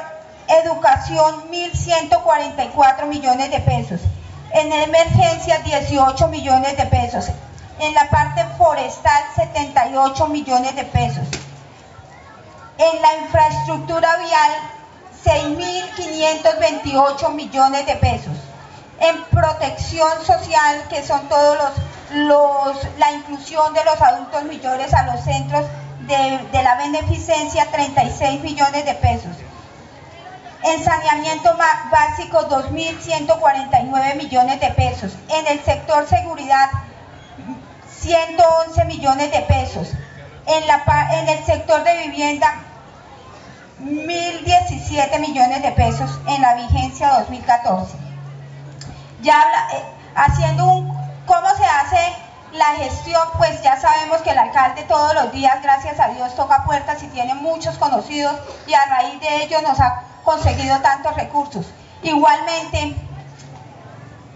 [0.47, 3.99] educación, 1.144 millones de pesos.
[4.51, 7.25] En emergencia, 18 millones de pesos.
[7.79, 11.27] En la parte forestal, 78 millones de pesos.
[12.77, 14.51] En la infraestructura vial,
[15.25, 18.37] 6.528 millones de pesos.
[18.99, 21.71] En protección social, que son todos los,
[22.27, 25.65] los, la inclusión de los adultos mayores a los centros,
[26.07, 29.35] de, de la beneficencia 36 millones de pesos.
[30.63, 31.55] En saneamiento
[31.91, 35.11] básico 2.149 millones de pesos.
[35.29, 36.69] En el sector seguridad
[37.99, 39.89] 111 millones de pesos.
[40.45, 42.53] En, la, en el sector de vivienda
[43.81, 47.97] 1.017 millones de pesos en la vigencia 2014.
[49.21, 49.83] Ya habla- eh,
[50.15, 50.87] haciendo un,
[51.25, 52.13] ¿cómo se hace
[52.53, 53.27] la gestión?
[53.37, 57.07] Pues ya sabemos que el alcalde todos los días, gracias a Dios, toca puertas y
[57.07, 58.35] tiene muchos conocidos
[58.67, 61.65] y a raíz de ello nos ha conseguido tantos recursos.
[62.03, 62.95] Igualmente,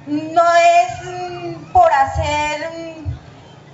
[0.07, 2.72] no es mm, por hacer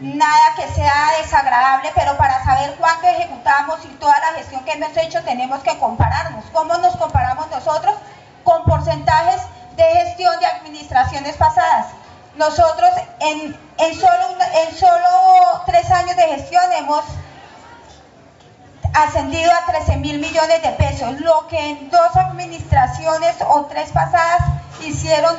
[0.01, 4.73] mm, nada que sea desagradable, pero para saber cuánto ejecutamos y toda la gestión que
[4.73, 6.43] hemos hecho tenemos que compararnos.
[6.51, 7.95] ¿Cómo nos comparamos nosotros?
[8.43, 9.41] Con porcentajes
[9.75, 11.87] de gestión de administraciones pasadas.
[12.35, 14.23] Nosotros en, en, solo,
[14.67, 17.03] en solo tres años de gestión hemos
[18.93, 24.41] ascendido a 13 mil millones de pesos, lo que en dos administraciones o tres pasadas
[24.81, 25.35] hicieron,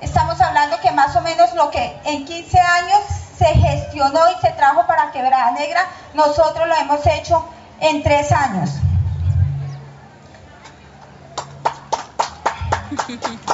[0.00, 3.00] estamos hablando que más o menos lo que en 15 años
[3.38, 7.44] se gestionó y se trajo para Quebrada Negra, nosotros lo hemos hecho
[7.80, 8.70] en tres años.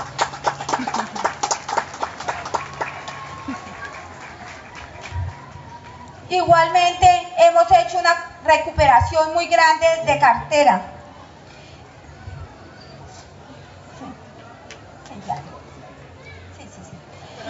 [6.49, 10.81] Igualmente hemos hecho una recuperación muy grande de cartera.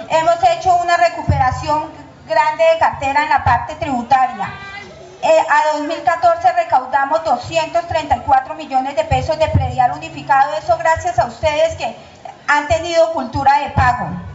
[0.09, 1.93] Hemos hecho una recuperación
[2.27, 4.53] grande de cartera en la parte tributaria.
[5.23, 11.77] Eh, a 2014 recaudamos 234 millones de pesos de predial unificado, eso gracias a ustedes
[11.77, 11.97] que
[12.49, 14.28] han tenido cultura de pago.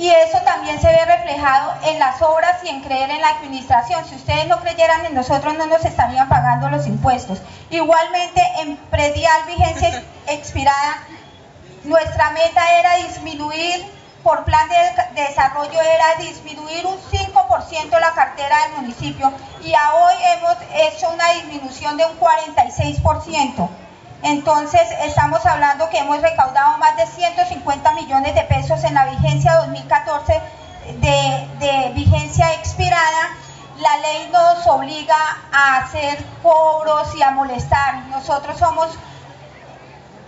[0.00, 4.02] Y eso también se ve reflejado en las obras y en creer en la administración.
[4.08, 7.42] Si ustedes no creyeran en nosotros, no nos estarían pagando los impuestos.
[7.68, 11.02] Igualmente, en predial vigencia ex- expirada,
[11.84, 13.84] nuestra meta era disminuir,
[14.22, 19.30] por plan de, de desarrollo, era disminuir un 5% la cartera del municipio
[19.62, 23.68] y a hoy hemos hecho una disminución de un 46%.
[24.22, 29.56] Entonces, estamos hablando que hemos recaudado más de 150 millones de pesos en la vigencia
[29.56, 30.40] 2014
[31.00, 33.36] de, de vigencia expirada.
[33.78, 35.16] La ley nos obliga
[35.52, 38.06] a hacer cobros y a molestar.
[38.10, 38.90] Nosotros somos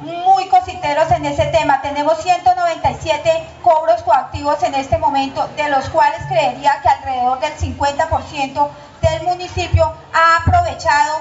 [0.01, 1.83] muy cositeros en ese tema.
[1.83, 8.69] Tenemos 197 cobros coactivos en este momento, de los cuales creería que alrededor del 50%
[9.03, 11.21] del municipio ha aprovechado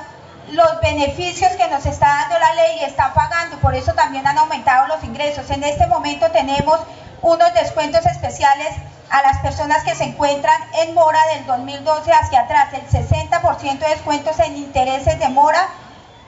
[0.51, 3.57] los beneficios que nos está dando la ley y está pagando.
[3.59, 5.49] Por eso también han aumentado los ingresos.
[5.49, 6.79] En este momento tenemos
[7.21, 8.75] unos descuentos especiales
[9.09, 13.89] a las personas que se encuentran en mora del 2012 hacia atrás, el 60% de
[13.89, 15.67] descuentos en intereses de mora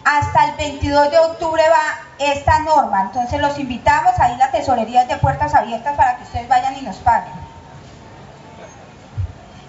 [0.03, 3.01] hasta el 22 de octubre va esta norma.
[3.03, 6.81] Entonces los invitamos, ahí la tesorería es de puertas abiertas para que ustedes vayan y
[6.81, 7.42] nos paguen.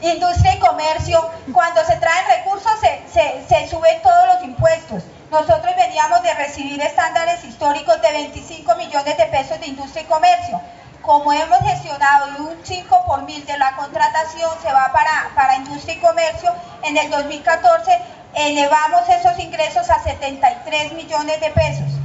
[0.04, 5.02] Industria y comercio, cuando se traen recursos se, se, suben todos los impuestos.
[5.30, 10.60] Nosotros veníamos de recibir estándares históricos de 25 millones de pesos de industria y comercio.
[11.00, 15.56] Como hemos gestionado y un 5 por mil de la contratación se va para, para
[15.56, 16.52] industria y comercio,
[16.82, 17.98] en el 2014
[18.34, 22.03] elevamos esos ingresos a 73 millones de pesos.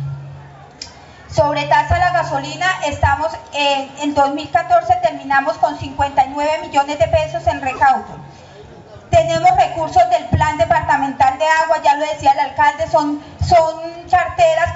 [1.32, 7.46] Sobre tasa a la gasolina, estamos en, en 2014 terminamos con 59 millones de pesos
[7.48, 8.18] en recaudo.
[9.12, 13.80] Tenemos recursos del plan departamental de agua, ya lo decía el alcalde, son, son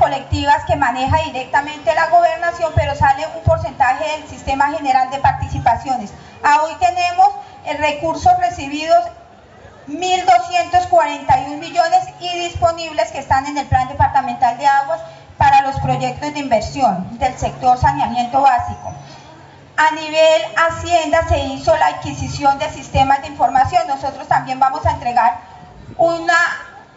[0.03, 6.11] colectivas que maneja directamente la gobernación, pero sale un porcentaje del sistema general de participaciones.
[6.43, 7.29] A hoy tenemos
[7.65, 9.01] eh, recursos recibidos
[9.87, 14.99] 1.241 millones y disponibles que están en el plan departamental de aguas
[15.43, 18.93] para los proyectos de inversión del sector saneamiento básico.
[19.75, 23.85] A nivel Hacienda se hizo la adquisición de sistemas de información.
[23.85, 25.35] Nosotros también vamos a entregar
[25.97, 26.37] una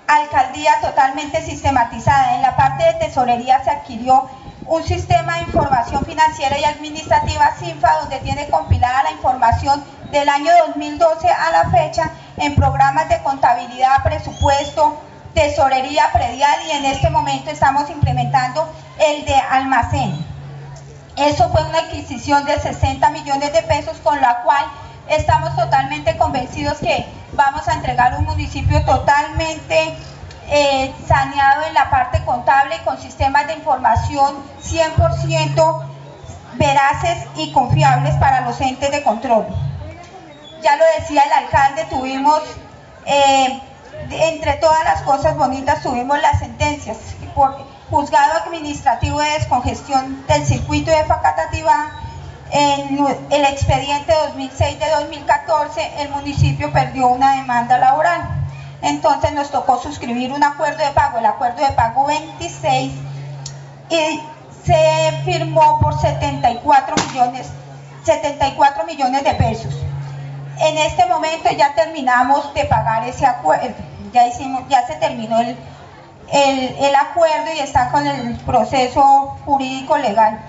[0.06, 2.36] alcaldía totalmente sistematizada.
[2.36, 4.28] En la parte de tesorería se adquirió
[4.66, 9.82] un sistema de información financiera y administrativa SINFA donde tiene compilada la información
[10.12, 14.94] del año 2012 a la fecha en programas de contabilidad, presupuesto,
[15.36, 18.66] tesorería predial y en este momento estamos implementando
[18.98, 20.16] el de almacén.
[21.16, 24.64] Eso fue una adquisición de 60 millones de pesos con la cual
[25.08, 29.94] estamos totalmente convencidos que vamos a entregar un municipio totalmente
[30.48, 35.86] eh, saneado en la parte contable con sistemas de información 100%
[36.54, 39.46] veraces y confiables para los entes de control.
[40.62, 42.40] Ya lo decía el alcalde, tuvimos
[43.08, 43.60] Eh,
[44.10, 46.98] entre todas las cosas bonitas tuvimos las sentencias.
[47.34, 47.56] Por
[47.90, 51.90] juzgado administrativo de descongestión del circuito de Facatativá,
[52.50, 52.98] en
[53.30, 58.22] el expediente 2006 de 2014, el municipio perdió una demanda laboral.
[58.82, 62.92] Entonces nos tocó suscribir un acuerdo de pago, el acuerdo de pago 26,
[63.90, 64.20] y
[64.64, 67.48] se firmó por 74 millones,
[68.04, 69.74] 74 millones de pesos.
[70.58, 73.74] En este momento ya terminamos de pagar ese acuerdo,
[74.16, 75.56] ya hicimos, ya se terminó el,
[76.32, 80.40] el, acuerdo y está con el proceso jurídico legal.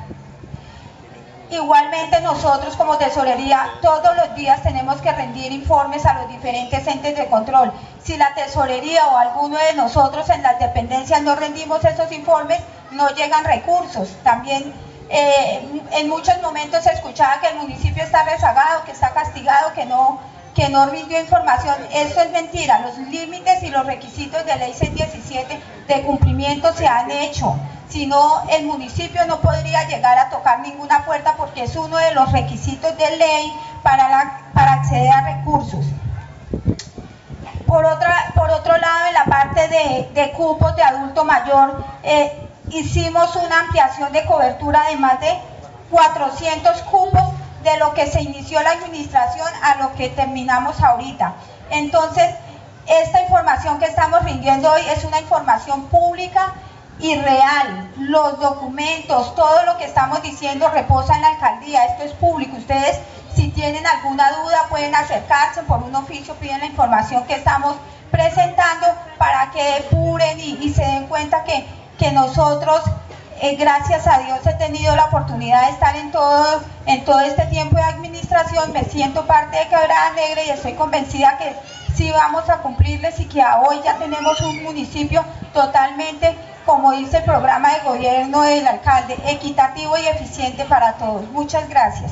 [1.49, 7.17] Igualmente nosotros como tesorería todos los días tenemos que rendir informes a los diferentes entes
[7.17, 7.73] de control.
[8.01, 12.61] Si la tesorería o alguno de nosotros en las dependencias no rendimos esos informes,
[12.91, 14.15] no llegan recursos.
[14.23, 14.73] También
[15.09, 19.85] eh, en muchos momentos se escuchaba que el municipio está rezagado, que está castigado, que
[19.85, 20.19] no,
[20.57, 21.75] que no rindió información.
[21.93, 22.79] Eso es mentira.
[22.79, 27.55] Los límites y los requisitos de ley 617 de cumplimiento se han hecho.
[27.87, 32.11] Si no, el municipio no podría llegar a tocar ninguna puerta porque es uno de
[32.15, 33.53] los requisitos de ley
[33.83, 35.85] para, para acceder a recursos.
[37.67, 42.49] Por, otra, por otro lado, en la parte de, de cupos de adulto mayor, eh,
[42.71, 45.37] hicimos una ampliación de cobertura de más de
[45.91, 51.33] 400 cupos de lo que se inició la administración a lo que terminamos ahorita.
[51.69, 52.35] Entonces,
[52.87, 56.53] esta información que estamos rindiendo hoy es una información pública
[56.99, 57.91] y real.
[57.97, 61.85] Los documentos, todo lo que estamos diciendo reposa en la alcaldía.
[61.85, 62.57] Esto es público.
[62.57, 62.99] Ustedes,
[63.35, 67.75] si tienen alguna duda, pueden acercarse por un oficio, piden la información que estamos
[68.11, 68.87] presentando
[69.17, 71.67] para que depuren y, y se den cuenta que,
[71.99, 72.81] que nosotros,
[73.39, 77.45] eh, gracias a Dios, he tenido la oportunidad de estar en todo, en todo este
[77.45, 78.71] tiempo de administración.
[78.73, 81.55] Me siento parte de Quebrada Negra y estoy convencida que
[81.95, 85.23] sí vamos a cumplirles y que hoy ya tenemos un municipio
[85.53, 86.35] totalmente,
[86.65, 91.27] como dice el programa de gobierno del alcalde, equitativo y eficiente para todos.
[91.29, 92.11] Muchas gracias.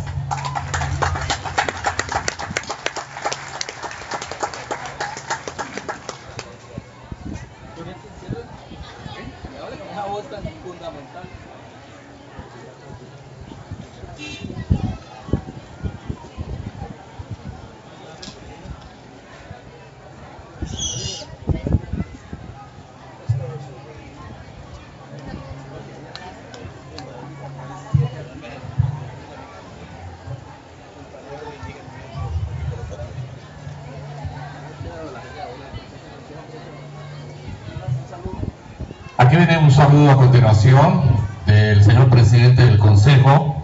[39.36, 41.02] Aquí viene un saludo a continuación
[41.46, 43.62] del señor presidente del Consejo,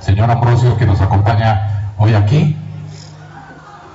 [0.00, 2.56] señor Ambrosio, que nos acompaña hoy aquí,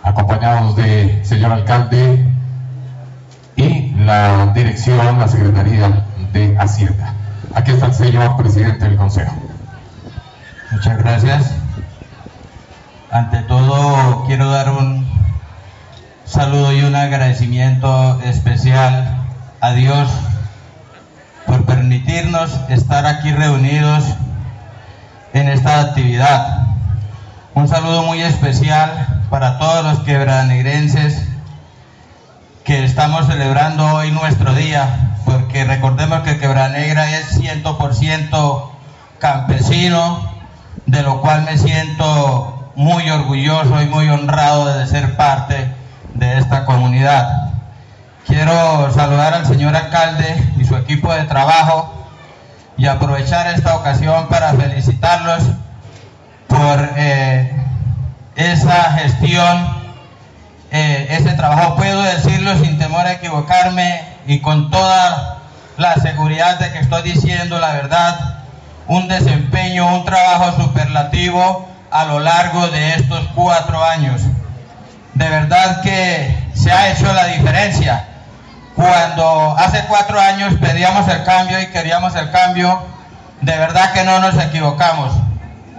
[0.04, 2.28] acompañados de señor alcalde
[3.56, 7.16] y la dirección, la Secretaría de Hacienda.
[7.56, 9.34] Aquí está el señor presidente del Consejo.
[10.70, 11.56] Muchas gracias.
[13.10, 15.10] Ante todo, quiero dar un
[16.26, 19.18] saludo y un agradecimiento especial
[19.60, 20.08] a Dios
[21.50, 24.04] por permitirnos estar aquí reunidos
[25.34, 26.68] en esta actividad.
[27.56, 31.28] Un saludo muy especial para todos los quebranegrenses
[32.64, 38.70] que estamos celebrando hoy nuestro día, porque recordemos que Quebranegra es 100%
[39.18, 40.32] campesino,
[40.86, 45.74] de lo cual me siento muy orgulloso y muy honrado de ser parte
[46.14, 47.49] de esta comunidad.
[48.30, 51.92] Quiero saludar al señor alcalde y su equipo de trabajo
[52.78, 55.42] y aprovechar esta ocasión para felicitarlos
[56.46, 57.52] por eh,
[58.36, 59.82] esa gestión,
[60.70, 61.76] eh, ese trabajo.
[61.76, 65.40] Puedo decirlo sin temor a equivocarme y con toda
[65.78, 68.44] la seguridad de que estoy diciendo la verdad,
[68.86, 74.22] un desempeño, un trabajo superlativo a lo largo de estos cuatro años.
[75.16, 78.06] De verdad que se ha hecho la diferencia.
[78.80, 82.82] Cuando hace cuatro años pedíamos el cambio y queríamos el cambio,
[83.42, 85.12] de verdad que no nos equivocamos.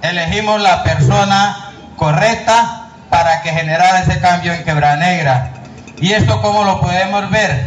[0.03, 5.51] Elegimos la persona correcta para que generara ese cambio en Quebra Negra.
[5.97, 7.65] ¿Y esto cómo lo podemos ver?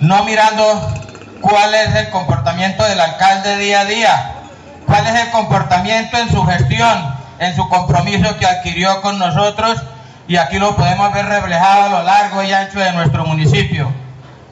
[0.00, 0.90] No mirando
[1.42, 4.32] cuál es el comportamiento del alcalde día a día,
[4.86, 9.82] cuál es el comportamiento en su gestión, en su compromiso que adquirió con nosotros
[10.26, 14.05] y aquí lo podemos ver reflejado a lo largo y ancho de nuestro municipio.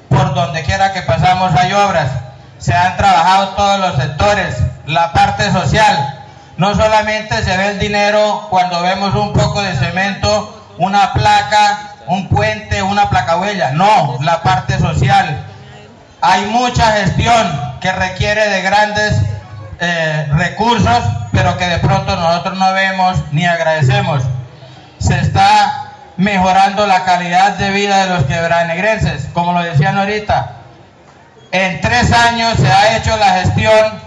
[0.09, 2.11] Por donde quiera que pasamos hay obras,
[2.59, 6.21] se han trabajado todos los sectores, la parte social.
[6.57, 12.29] No solamente se ve el dinero cuando vemos un poco de cemento, una placa un
[12.29, 13.73] puente, una placahuella.
[13.73, 15.45] No, la parte social.
[16.21, 19.21] Hay mucha gestión que requiere de grandes
[19.81, 24.23] eh, recursos, pero que de pronto nosotros no vemos ni agradecemos.
[24.99, 25.84] Se está
[26.17, 30.53] mejorando la calidad de vida de los quebranegrenses, como lo decían ahorita.
[31.53, 34.01] En tres años se ha hecho la gestión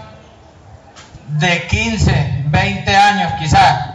[1.28, 3.94] de 15, 20 años quizá.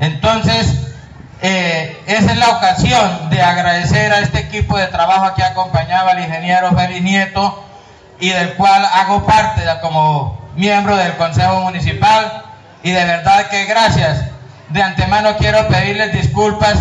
[0.00, 0.94] Entonces,
[1.42, 6.20] eh, esa es la ocasión de agradecer a este equipo de trabajo que acompañaba al
[6.20, 7.64] ingeniero Félix Nieto
[8.18, 12.44] y del cual hago parte como miembro del Consejo Municipal
[12.82, 14.24] y de verdad que gracias.
[14.68, 16.76] De antemano quiero pedirles disculpas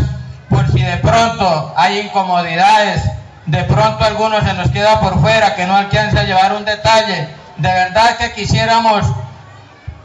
[0.79, 3.01] si de pronto hay incomodidades,
[3.47, 7.27] de pronto algunos se nos queda por fuera que no alcanza a llevar un detalle.
[7.57, 9.05] De verdad que quisiéramos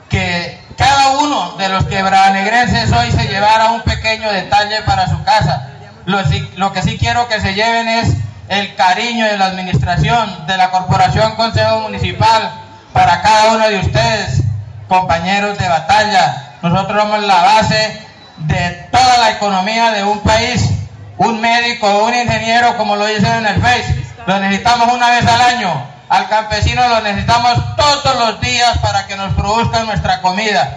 [0.09, 5.68] que cada uno de los quebranegrenses hoy se llevara un pequeño detalle para su casa.
[6.07, 6.18] Lo,
[6.57, 8.09] lo, que sí quiero que se lleven es
[8.49, 12.51] el cariño de la administración, de la Corporación Consejo Municipal,
[12.93, 14.43] para cada uno de ustedes,
[14.89, 16.57] compañeros de batalla.
[16.62, 18.05] Nosotros somos la base
[18.39, 20.70] de toda la economía de un país.
[21.16, 25.41] Un médico, un ingeniero, como lo dicen en el Face, lo necesitamos una vez al
[25.41, 30.76] año al campesino lo necesitamos todos los días para que nos produzcan nuestra comida.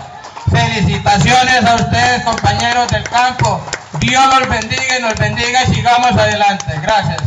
[0.50, 3.62] Felicitaciones a ustedes, compañeros del campo.
[4.00, 6.80] Dios los bendiga y nos bendiga y sigamos adelante.
[6.82, 7.18] Gracias.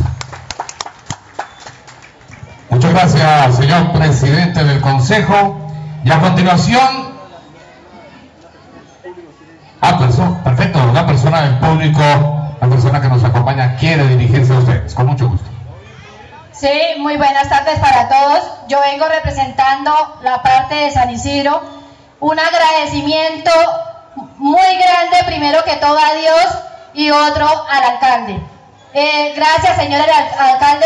[2.69, 5.71] Muchas gracias, señor presidente del Consejo.
[6.03, 7.13] Y a continuación,
[9.81, 12.01] ah, perfecto, una persona del público,
[12.61, 14.93] la persona que nos acompaña quiere dirigirse a ustedes.
[14.93, 15.49] Con mucho gusto.
[16.51, 16.69] Sí,
[16.99, 18.43] muy buenas tardes para todos.
[18.67, 21.61] Yo vengo representando la parte de San Isidro.
[22.19, 23.51] Un agradecimiento
[24.37, 26.45] muy grande, primero que todo a Dios
[26.93, 28.39] y otro al alcalde.
[28.93, 30.05] Eh, gracias, señor
[30.37, 30.85] alcalde,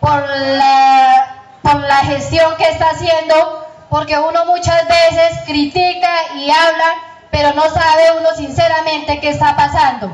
[0.00, 6.94] por la, por la gestión que está haciendo, porque uno muchas veces critica y habla,
[7.30, 10.12] pero no sabe uno sinceramente qué está pasando.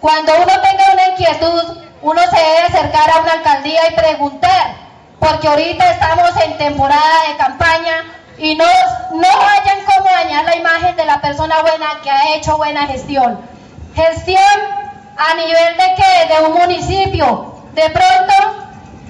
[0.00, 4.76] Cuando uno tenga una inquietud, uno se debe acercar a una alcaldía y preguntar,
[5.18, 8.04] porque ahorita estamos en temporada de campaña
[8.38, 8.66] y no,
[9.12, 13.40] no hayan como dañar la imagen de la persona buena que ha hecho buena gestión.
[13.94, 14.42] Gestión
[15.16, 17.54] a nivel de que de un municipio.
[17.72, 18.64] De pronto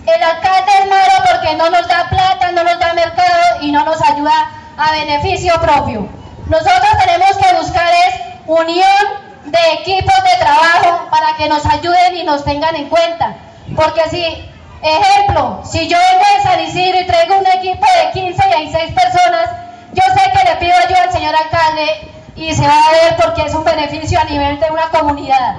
[0.07, 3.85] el alcalde es malo porque no nos da plata, no nos da mercado y no
[3.85, 6.09] nos ayuda a beneficio propio.
[6.47, 12.25] Nosotros tenemos que buscar es unión de equipos de trabajo para que nos ayuden y
[12.25, 13.35] nos tengan en cuenta.
[13.75, 14.51] Porque si,
[14.83, 18.73] ejemplo, si yo vengo de San Isidro y traigo un equipo de 15 y hay
[18.73, 19.51] 6 personas,
[19.93, 23.43] yo sé que le pido ayuda al señor alcalde y se va a ver porque
[23.43, 25.57] es un beneficio a nivel de una comunidad.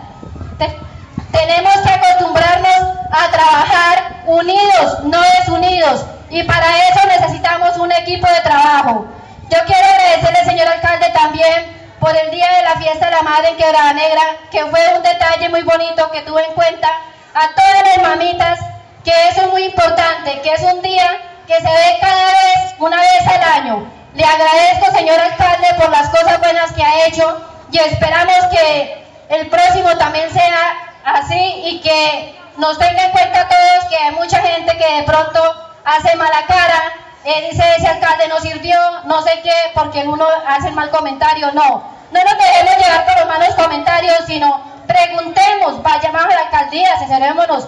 [1.32, 2.76] tenemos que acostumbrarnos
[3.12, 9.06] a trabajar unidos, no desunidos, y para eso necesitamos un equipo de trabajo.
[9.50, 13.50] Yo quiero agradecerle, señor alcalde, también por el día de la fiesta de la madre
[13.50, 14.22] en Quebrada Negra,
[14.52, 16.88] que fue un detalle muy bonito que tuve en cuenta
[17.34, 18.60] a todas las mamitas,
[19.04, 21.10] que eso es muy importante, que es un día
[21.48, 23.92] que se ve cada vez, una vez al año.
[24.16, 27.42] Le agradezco, señor alcalde, por las cosas buenas que ha hecho
[27.72, 33.86] y esperamos que el próximo también sea así y que nos tenga en cuenta todos
[33.90, 35.42] que hay mucha gente que de pronto
[35.84, 36.94] hace mala cara,
[37.26, 41.84] eh, dice ese alcalde no sirvió, no sé qué, porque uno hace mal comentario, no.
[42.12, 47.68] No nos dejemos llevar por los malos comentarios, sino preguntemos, vayamos a la alcaldía, asesorémonos,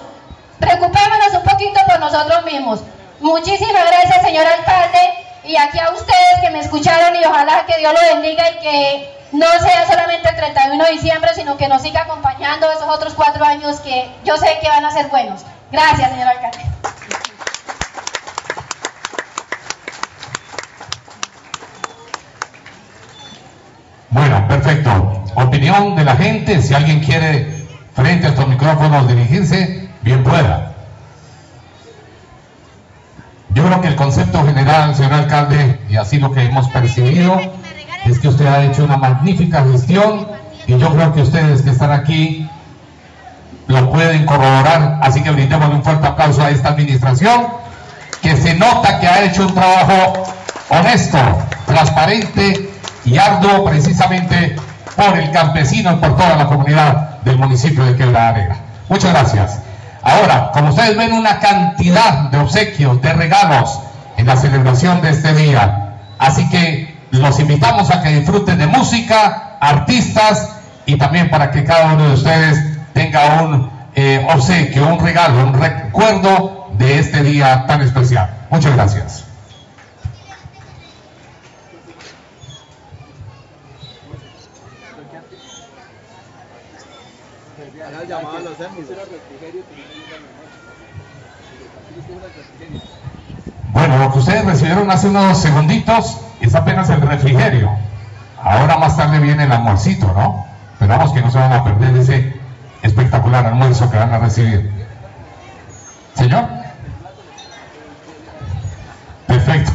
[0.60, 2.82] preocupémonos un poquito por nosotros mismos.
[3.20, 7.94] Muchísimas gracias, señor alcalde, y aquí a ustedes que me escucharon y ojalá que Dios
[7.94, 12.02] lo bendiga y que no sea solamente el 31 de diciembre, sino que nos siga
[12.02, 15.42] acompañando esos otros cuatro años que yo sé que van a ser buenos.
[15.72, 16.60] Gracias, señor alcalde.
[24.10, 25.24] Bueno, perfecto.
[25.36, 30.74] Opinión de la gente, si alguien quiere frente a estos micrófonos dirigirse, bien pueda.
[33.50, 37.40] Yo creo que el concepto general, señor alcalde, y así lo que hemos percibido,
[38.06, 40.28] es que usted ha hecho una magnífica gestión
[40.68, 42.48] y yo creo que ustedes que están aquí
[43.68, 47.48] lo pueden corroborar, así que brindémosle un fuerte aplauso a esta administración,
[48.22, 50.24] que se nota que ha hecho un trabajo
[50.70, 51.18] honesto,
[51.66, 52.70] transparente
[53.08, 54.56] y arduo precisamente
[54.96, 58.58] por el campesino y por toda la comunidad del municipio de Quebrada.
[58.90, 59.62] Muchas gracias.
[60.04, 63.80] Ahora, como ustedes ven, una cantidad de obsequios, de regalos
[64.18, 65.96] en la celebración de este día.
[66.20, 70.56] Así que los invitamos a que disfruten de música, artistas
[70.86, 75.54] y también para que cada uno de ustedes tenga un eh, obsequio, un regalo, un
[75.54, 78.30] recuerdo de este día tan especial.
[78.50, 79.27] Muchas gracias.
[93.74, 97.70] Bueno, lo que ustedes recibieron hace unos segunditos es apenas el refrigerio.
[98.42, 100.46] Ahora más tarde viene el almuercito, ¿no?
[100.74, 102.34] Esperamos que no se van a perder ese
[102.82, 104.72] espectacular almuerzo que van a recibir.
[106.16, 106.46] Señor.
[109.28, 109.72] Perfecto.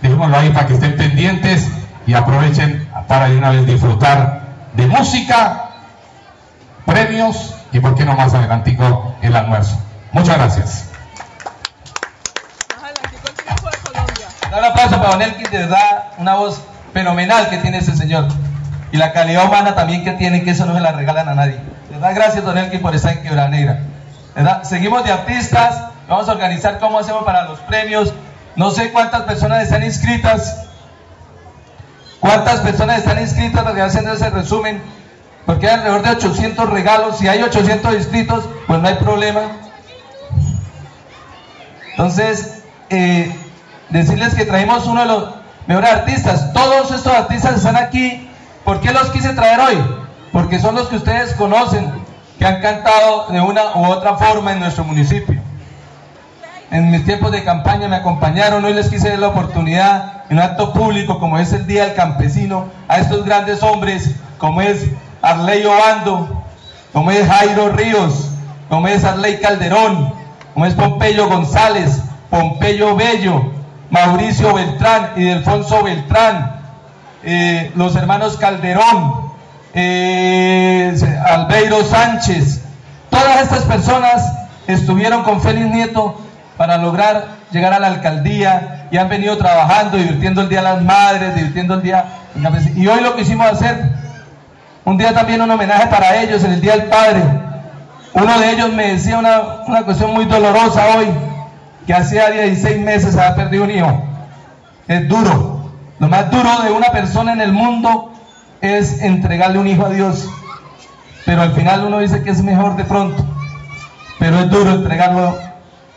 [0.00, 1.68] Dejémoslo ahí para que estén pendientes
[2.06, 4.42] y aprovechen para de una vez disfrutar
[4.74, 5.70] de música,
[6.86, 9.76] premios y por qué no más adelantico el almuerzo.
[10.12, 10.88] Muchas gracias.
[14.56, 16.62] Un aplauso para Don Elkin, de verdad, una voz
[16.92, 18.28] fenomenal que tiene ese señor.
[18.92, 21.58] Y la calidad humana también que tiene, que eso no se la regalan a nadie.
[21.88, 23.72] De verdad, gracias Don Elkin por estar en Quebrada Negra.
[23.74, 23.82] De
[24.36, 24.62] ¿Verdad?
[24.62, 28.14] Seguimos de artistas, vamos a organizar cómo hacemos para los premios.
[28.54, 30.68] No sé cuántas personas están inscritas.
[32.20, 34.80] ¿Cuántas personas están inscritas para que haciendo ese resumen?
[35.46, 37.18] Porque hay alrededor de 800 regalos.
[37.18, 39.42] Si hay 800 inscritos, pues no hay problema.
[41.90, 43.34] Entonces, eh,
[43.90, 45.34] decirles que traemos uno de los
[45.66, 46.52] mejores artistas.
[46.52, 48.28] Todos estos artistas están aquí.
[48.64, 49.78] ¿Por qué los quise traer hoy?
[50.32, 51.92] Porque son los que ustedes conocen,
[52.38, 55.40] que han cantado de una u otra forma en nuestro municipio.
[56.70, 60.42] En mis tiempos de campaña me acompañaron, hoy les quise dar la oportunidad en un
[60.42, 64.86] acto público como es el Día del Campesino, a estos grandes hombres como es
[65.24, 66.44] Arley Obando,
[66.92, 68.30] como es Jairo Ríos,
[68.68, 70.12] como Arley Calderón,
[70.52, 73.52] como es Pompeyo González, Pompeyo Bello,
[73.90, 76.60] Mauricio Beltrán y Delfonso Beltrán,
[77.22, 79.32] eh, los hermanos Calderón,
[79.72, 80.94] eh,
[81.26, 82.62] Albeiro Sánchez,
[83.10, 84.32] todas estas personas
[84.66, 86.20] estuvieron con Félix Nieto
[86.56, 91.34] para lograr llegar a la alcaldía y han venido trabajando, divirtiendo el Día las Madres,
[91.34, 92.04] divirtiendo el Día...
[92.76, 94.03] Y hoy lo que hicimos hacer,
[94.84, 97.22] un día también un homenaje para ellos en el Día del Padre.
[98.12, 101.06] Uno de ellos me decía una, una cuestión muy dolorosa hoy,
[101.86, 104.02] que hacía 16 meses había perdido un hijo.
[104.86, 105.70] Es duro.
[105.98, 108.12] Lo más duro de una persona en el mundo
[108.60, 110.28] es entregarle un hijo a Dios.
[111.24, 113.24] Pero al final uno dice que es mejor de pronto.
[114.18, 115.38] Pero es duro entregarlo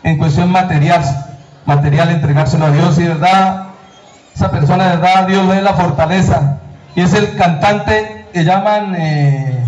[0.04, 1.04] en cuestión material.
[1.66, 2.98] Material, entregárselo a Dios.
[2.98, 3.68] Y de verdad,
[4.34, 6.60] esa persona de verdad, Dios le da la fortaleza.
[6.96, 8.96] Y es el cantante que llaman...
[8.96, 9.66] Eh,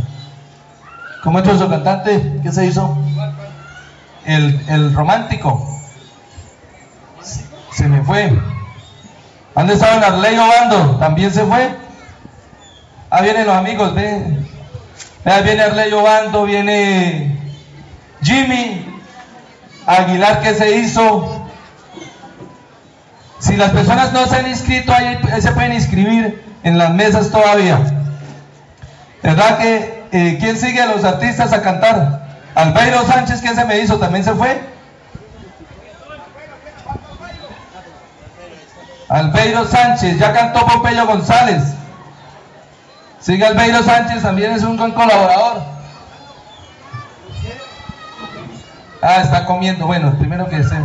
[1.24, 2.39] ¿Cómo hecho su cantante?
[2.43, 2.95] ¿Qué se hizo?
[4.26, 5.67] El, el romántico.
[7.74, 8.32] Se me fue.
[9.55, 10.97] ¿Dónde estaba el Arley Obando?
[10.97, 11.76] También se fue.
[13.09, 14.47] Ah, vienen los amigos, ven.
[15.26, 17.38] Viene Arley Obando, viene
[18.22, 18.86] Jimmy
[19.88, 21.47] Aguilar que se hizo.
[23.39, 27.99] Si las personas no se han inscrito, ahí se pueden inscribir en las mesas todavía.
[29.22, 32.28] ¿Verdad que eh, quién sigue a los artistas a cantar?
[32.55, 33.97] Albeiro Sánchez, ¿quién se me hizo?
[33.99, 34.59] ¿También se fue?
[39.09, 41.74] Albeiro Sánchez, ya cantó Pompeyo González.
[43.20, 45.61] Sigue Albeiro Sánchez, también es un buen colaborador.
[49.01, 49.88] Ah, está comiendo.
[49.88, 50.76] Bueno, primero que se.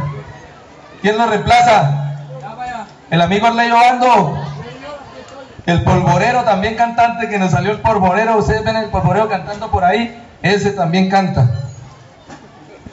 [1.03, 2.16] ¿Quién lo reemplaza?
[3.11, 4.44] El amigo Arleyo Bando.
[5.67, 8.37] El polvorero también cantante que nos salió el polvorero.
[8.37, 10.23] Ustedes ven el polvorero cantando por ahí.
[10.43, 11.49] Ese también canta.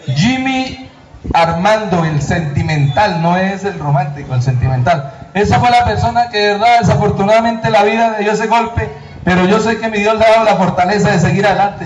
[0.08, 0.90] Jimmy
[1.34, 5.12] Armando, el sentimental, no es el romántico, el sentimental.
[5.34, 8.90] Esa fue la persona que de verdad, desafortunadamente, la vida dio ese golpe,
[9.24, 11.86] pero yo sé que mi Dios le ha dado la fortaleza de seguir adelante.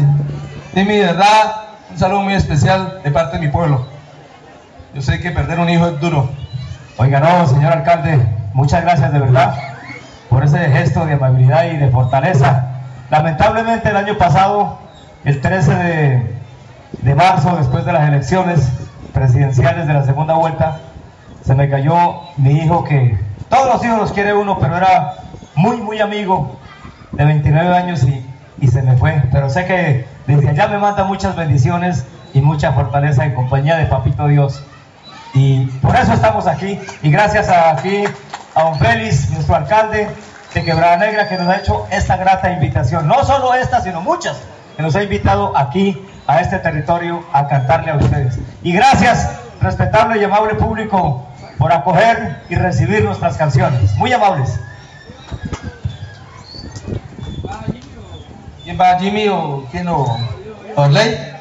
[0.74, 3.88] Y mi verdad, un saludo muy especial de parte de mi pueblo.
[4.94, 6.30] Yo sé que perder un hijo es duro.
[6.98, 9.75] Oiga, no, señor alcalde, muchas gracias de verdad
[10.30, 12.70] por ese gesto de amabilidad y de fortaleza.
[13.10, 14.80] Lamentablemente el año pasado,
[15.24, 16.28] el 13
[17.02, 18.70] de, marzo, después de las elecciones
[19.14, 20.80] presidenciales de la segunda vuelta,
[21.44, 23.18] se me cayó mi hijo que
[23.50, 25.16] todos los hijos los quiere uno, pero era
[25.56, 26.58] muy, muy amigo
[27.12, 28.26] de 29 años y,
[28.60, 29.24] y se me fue.
[29.32, 33.86] Pero sé que desde allá me manda muchas bendiciones y mucha fortaleza en compañía de
[33.86, 34.64] Papito Dios.
[35.36, 36.80] Y por eso estamos aquí.
[37.04, 38.06] Y gracias a aquí
[38.56, 40.08] a don Félix, nuestro alcalde
[40.54, 43.06] de Quebrada Negra, que nos ha hecho esta grata invitación.
[43.06, 44.38] No solo esta, sino muchas,
[44.78, 48.40] que nos ha invitado aquí a este territorio a cantarle a ustedes.
[48.64, 49.30] Y gracias,
[49.62, 51.28] respetable y amable público,
[51.58, 53.94] por acoger y recibir nuestras canciones.
[53.98, 54.58] Muy amables.
[58.64, 60.18] ¿Quién va, Jimmy o quién o
[60.78, 61.35] Orley?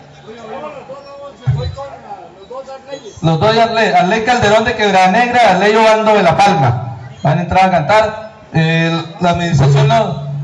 [3.25, 6.99] los doy a ley, ley Calderón de Quebrada Negra, a Ley Obando de La Palma.
[7.23, 8.25] Van a entrar a cantar.
[8.53, 9.89] La administración,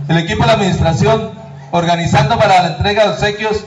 [0.09, 1.31] el equipo de la administración
[1.71, 3.65] organizando para la entrega de obsequios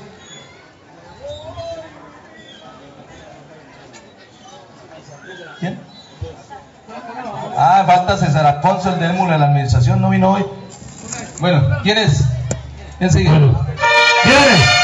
[5.61, 5.80] ¿Quién?
[7.57, 10.45] Ah, falta César Aponso, el del de la administración, no vino hoy.
[11.39, 12.26] Bueno, ¿quién es?
[12.97, 13.30] ¿Quién sigue?
[13.30, 14.82] ¿Quién es?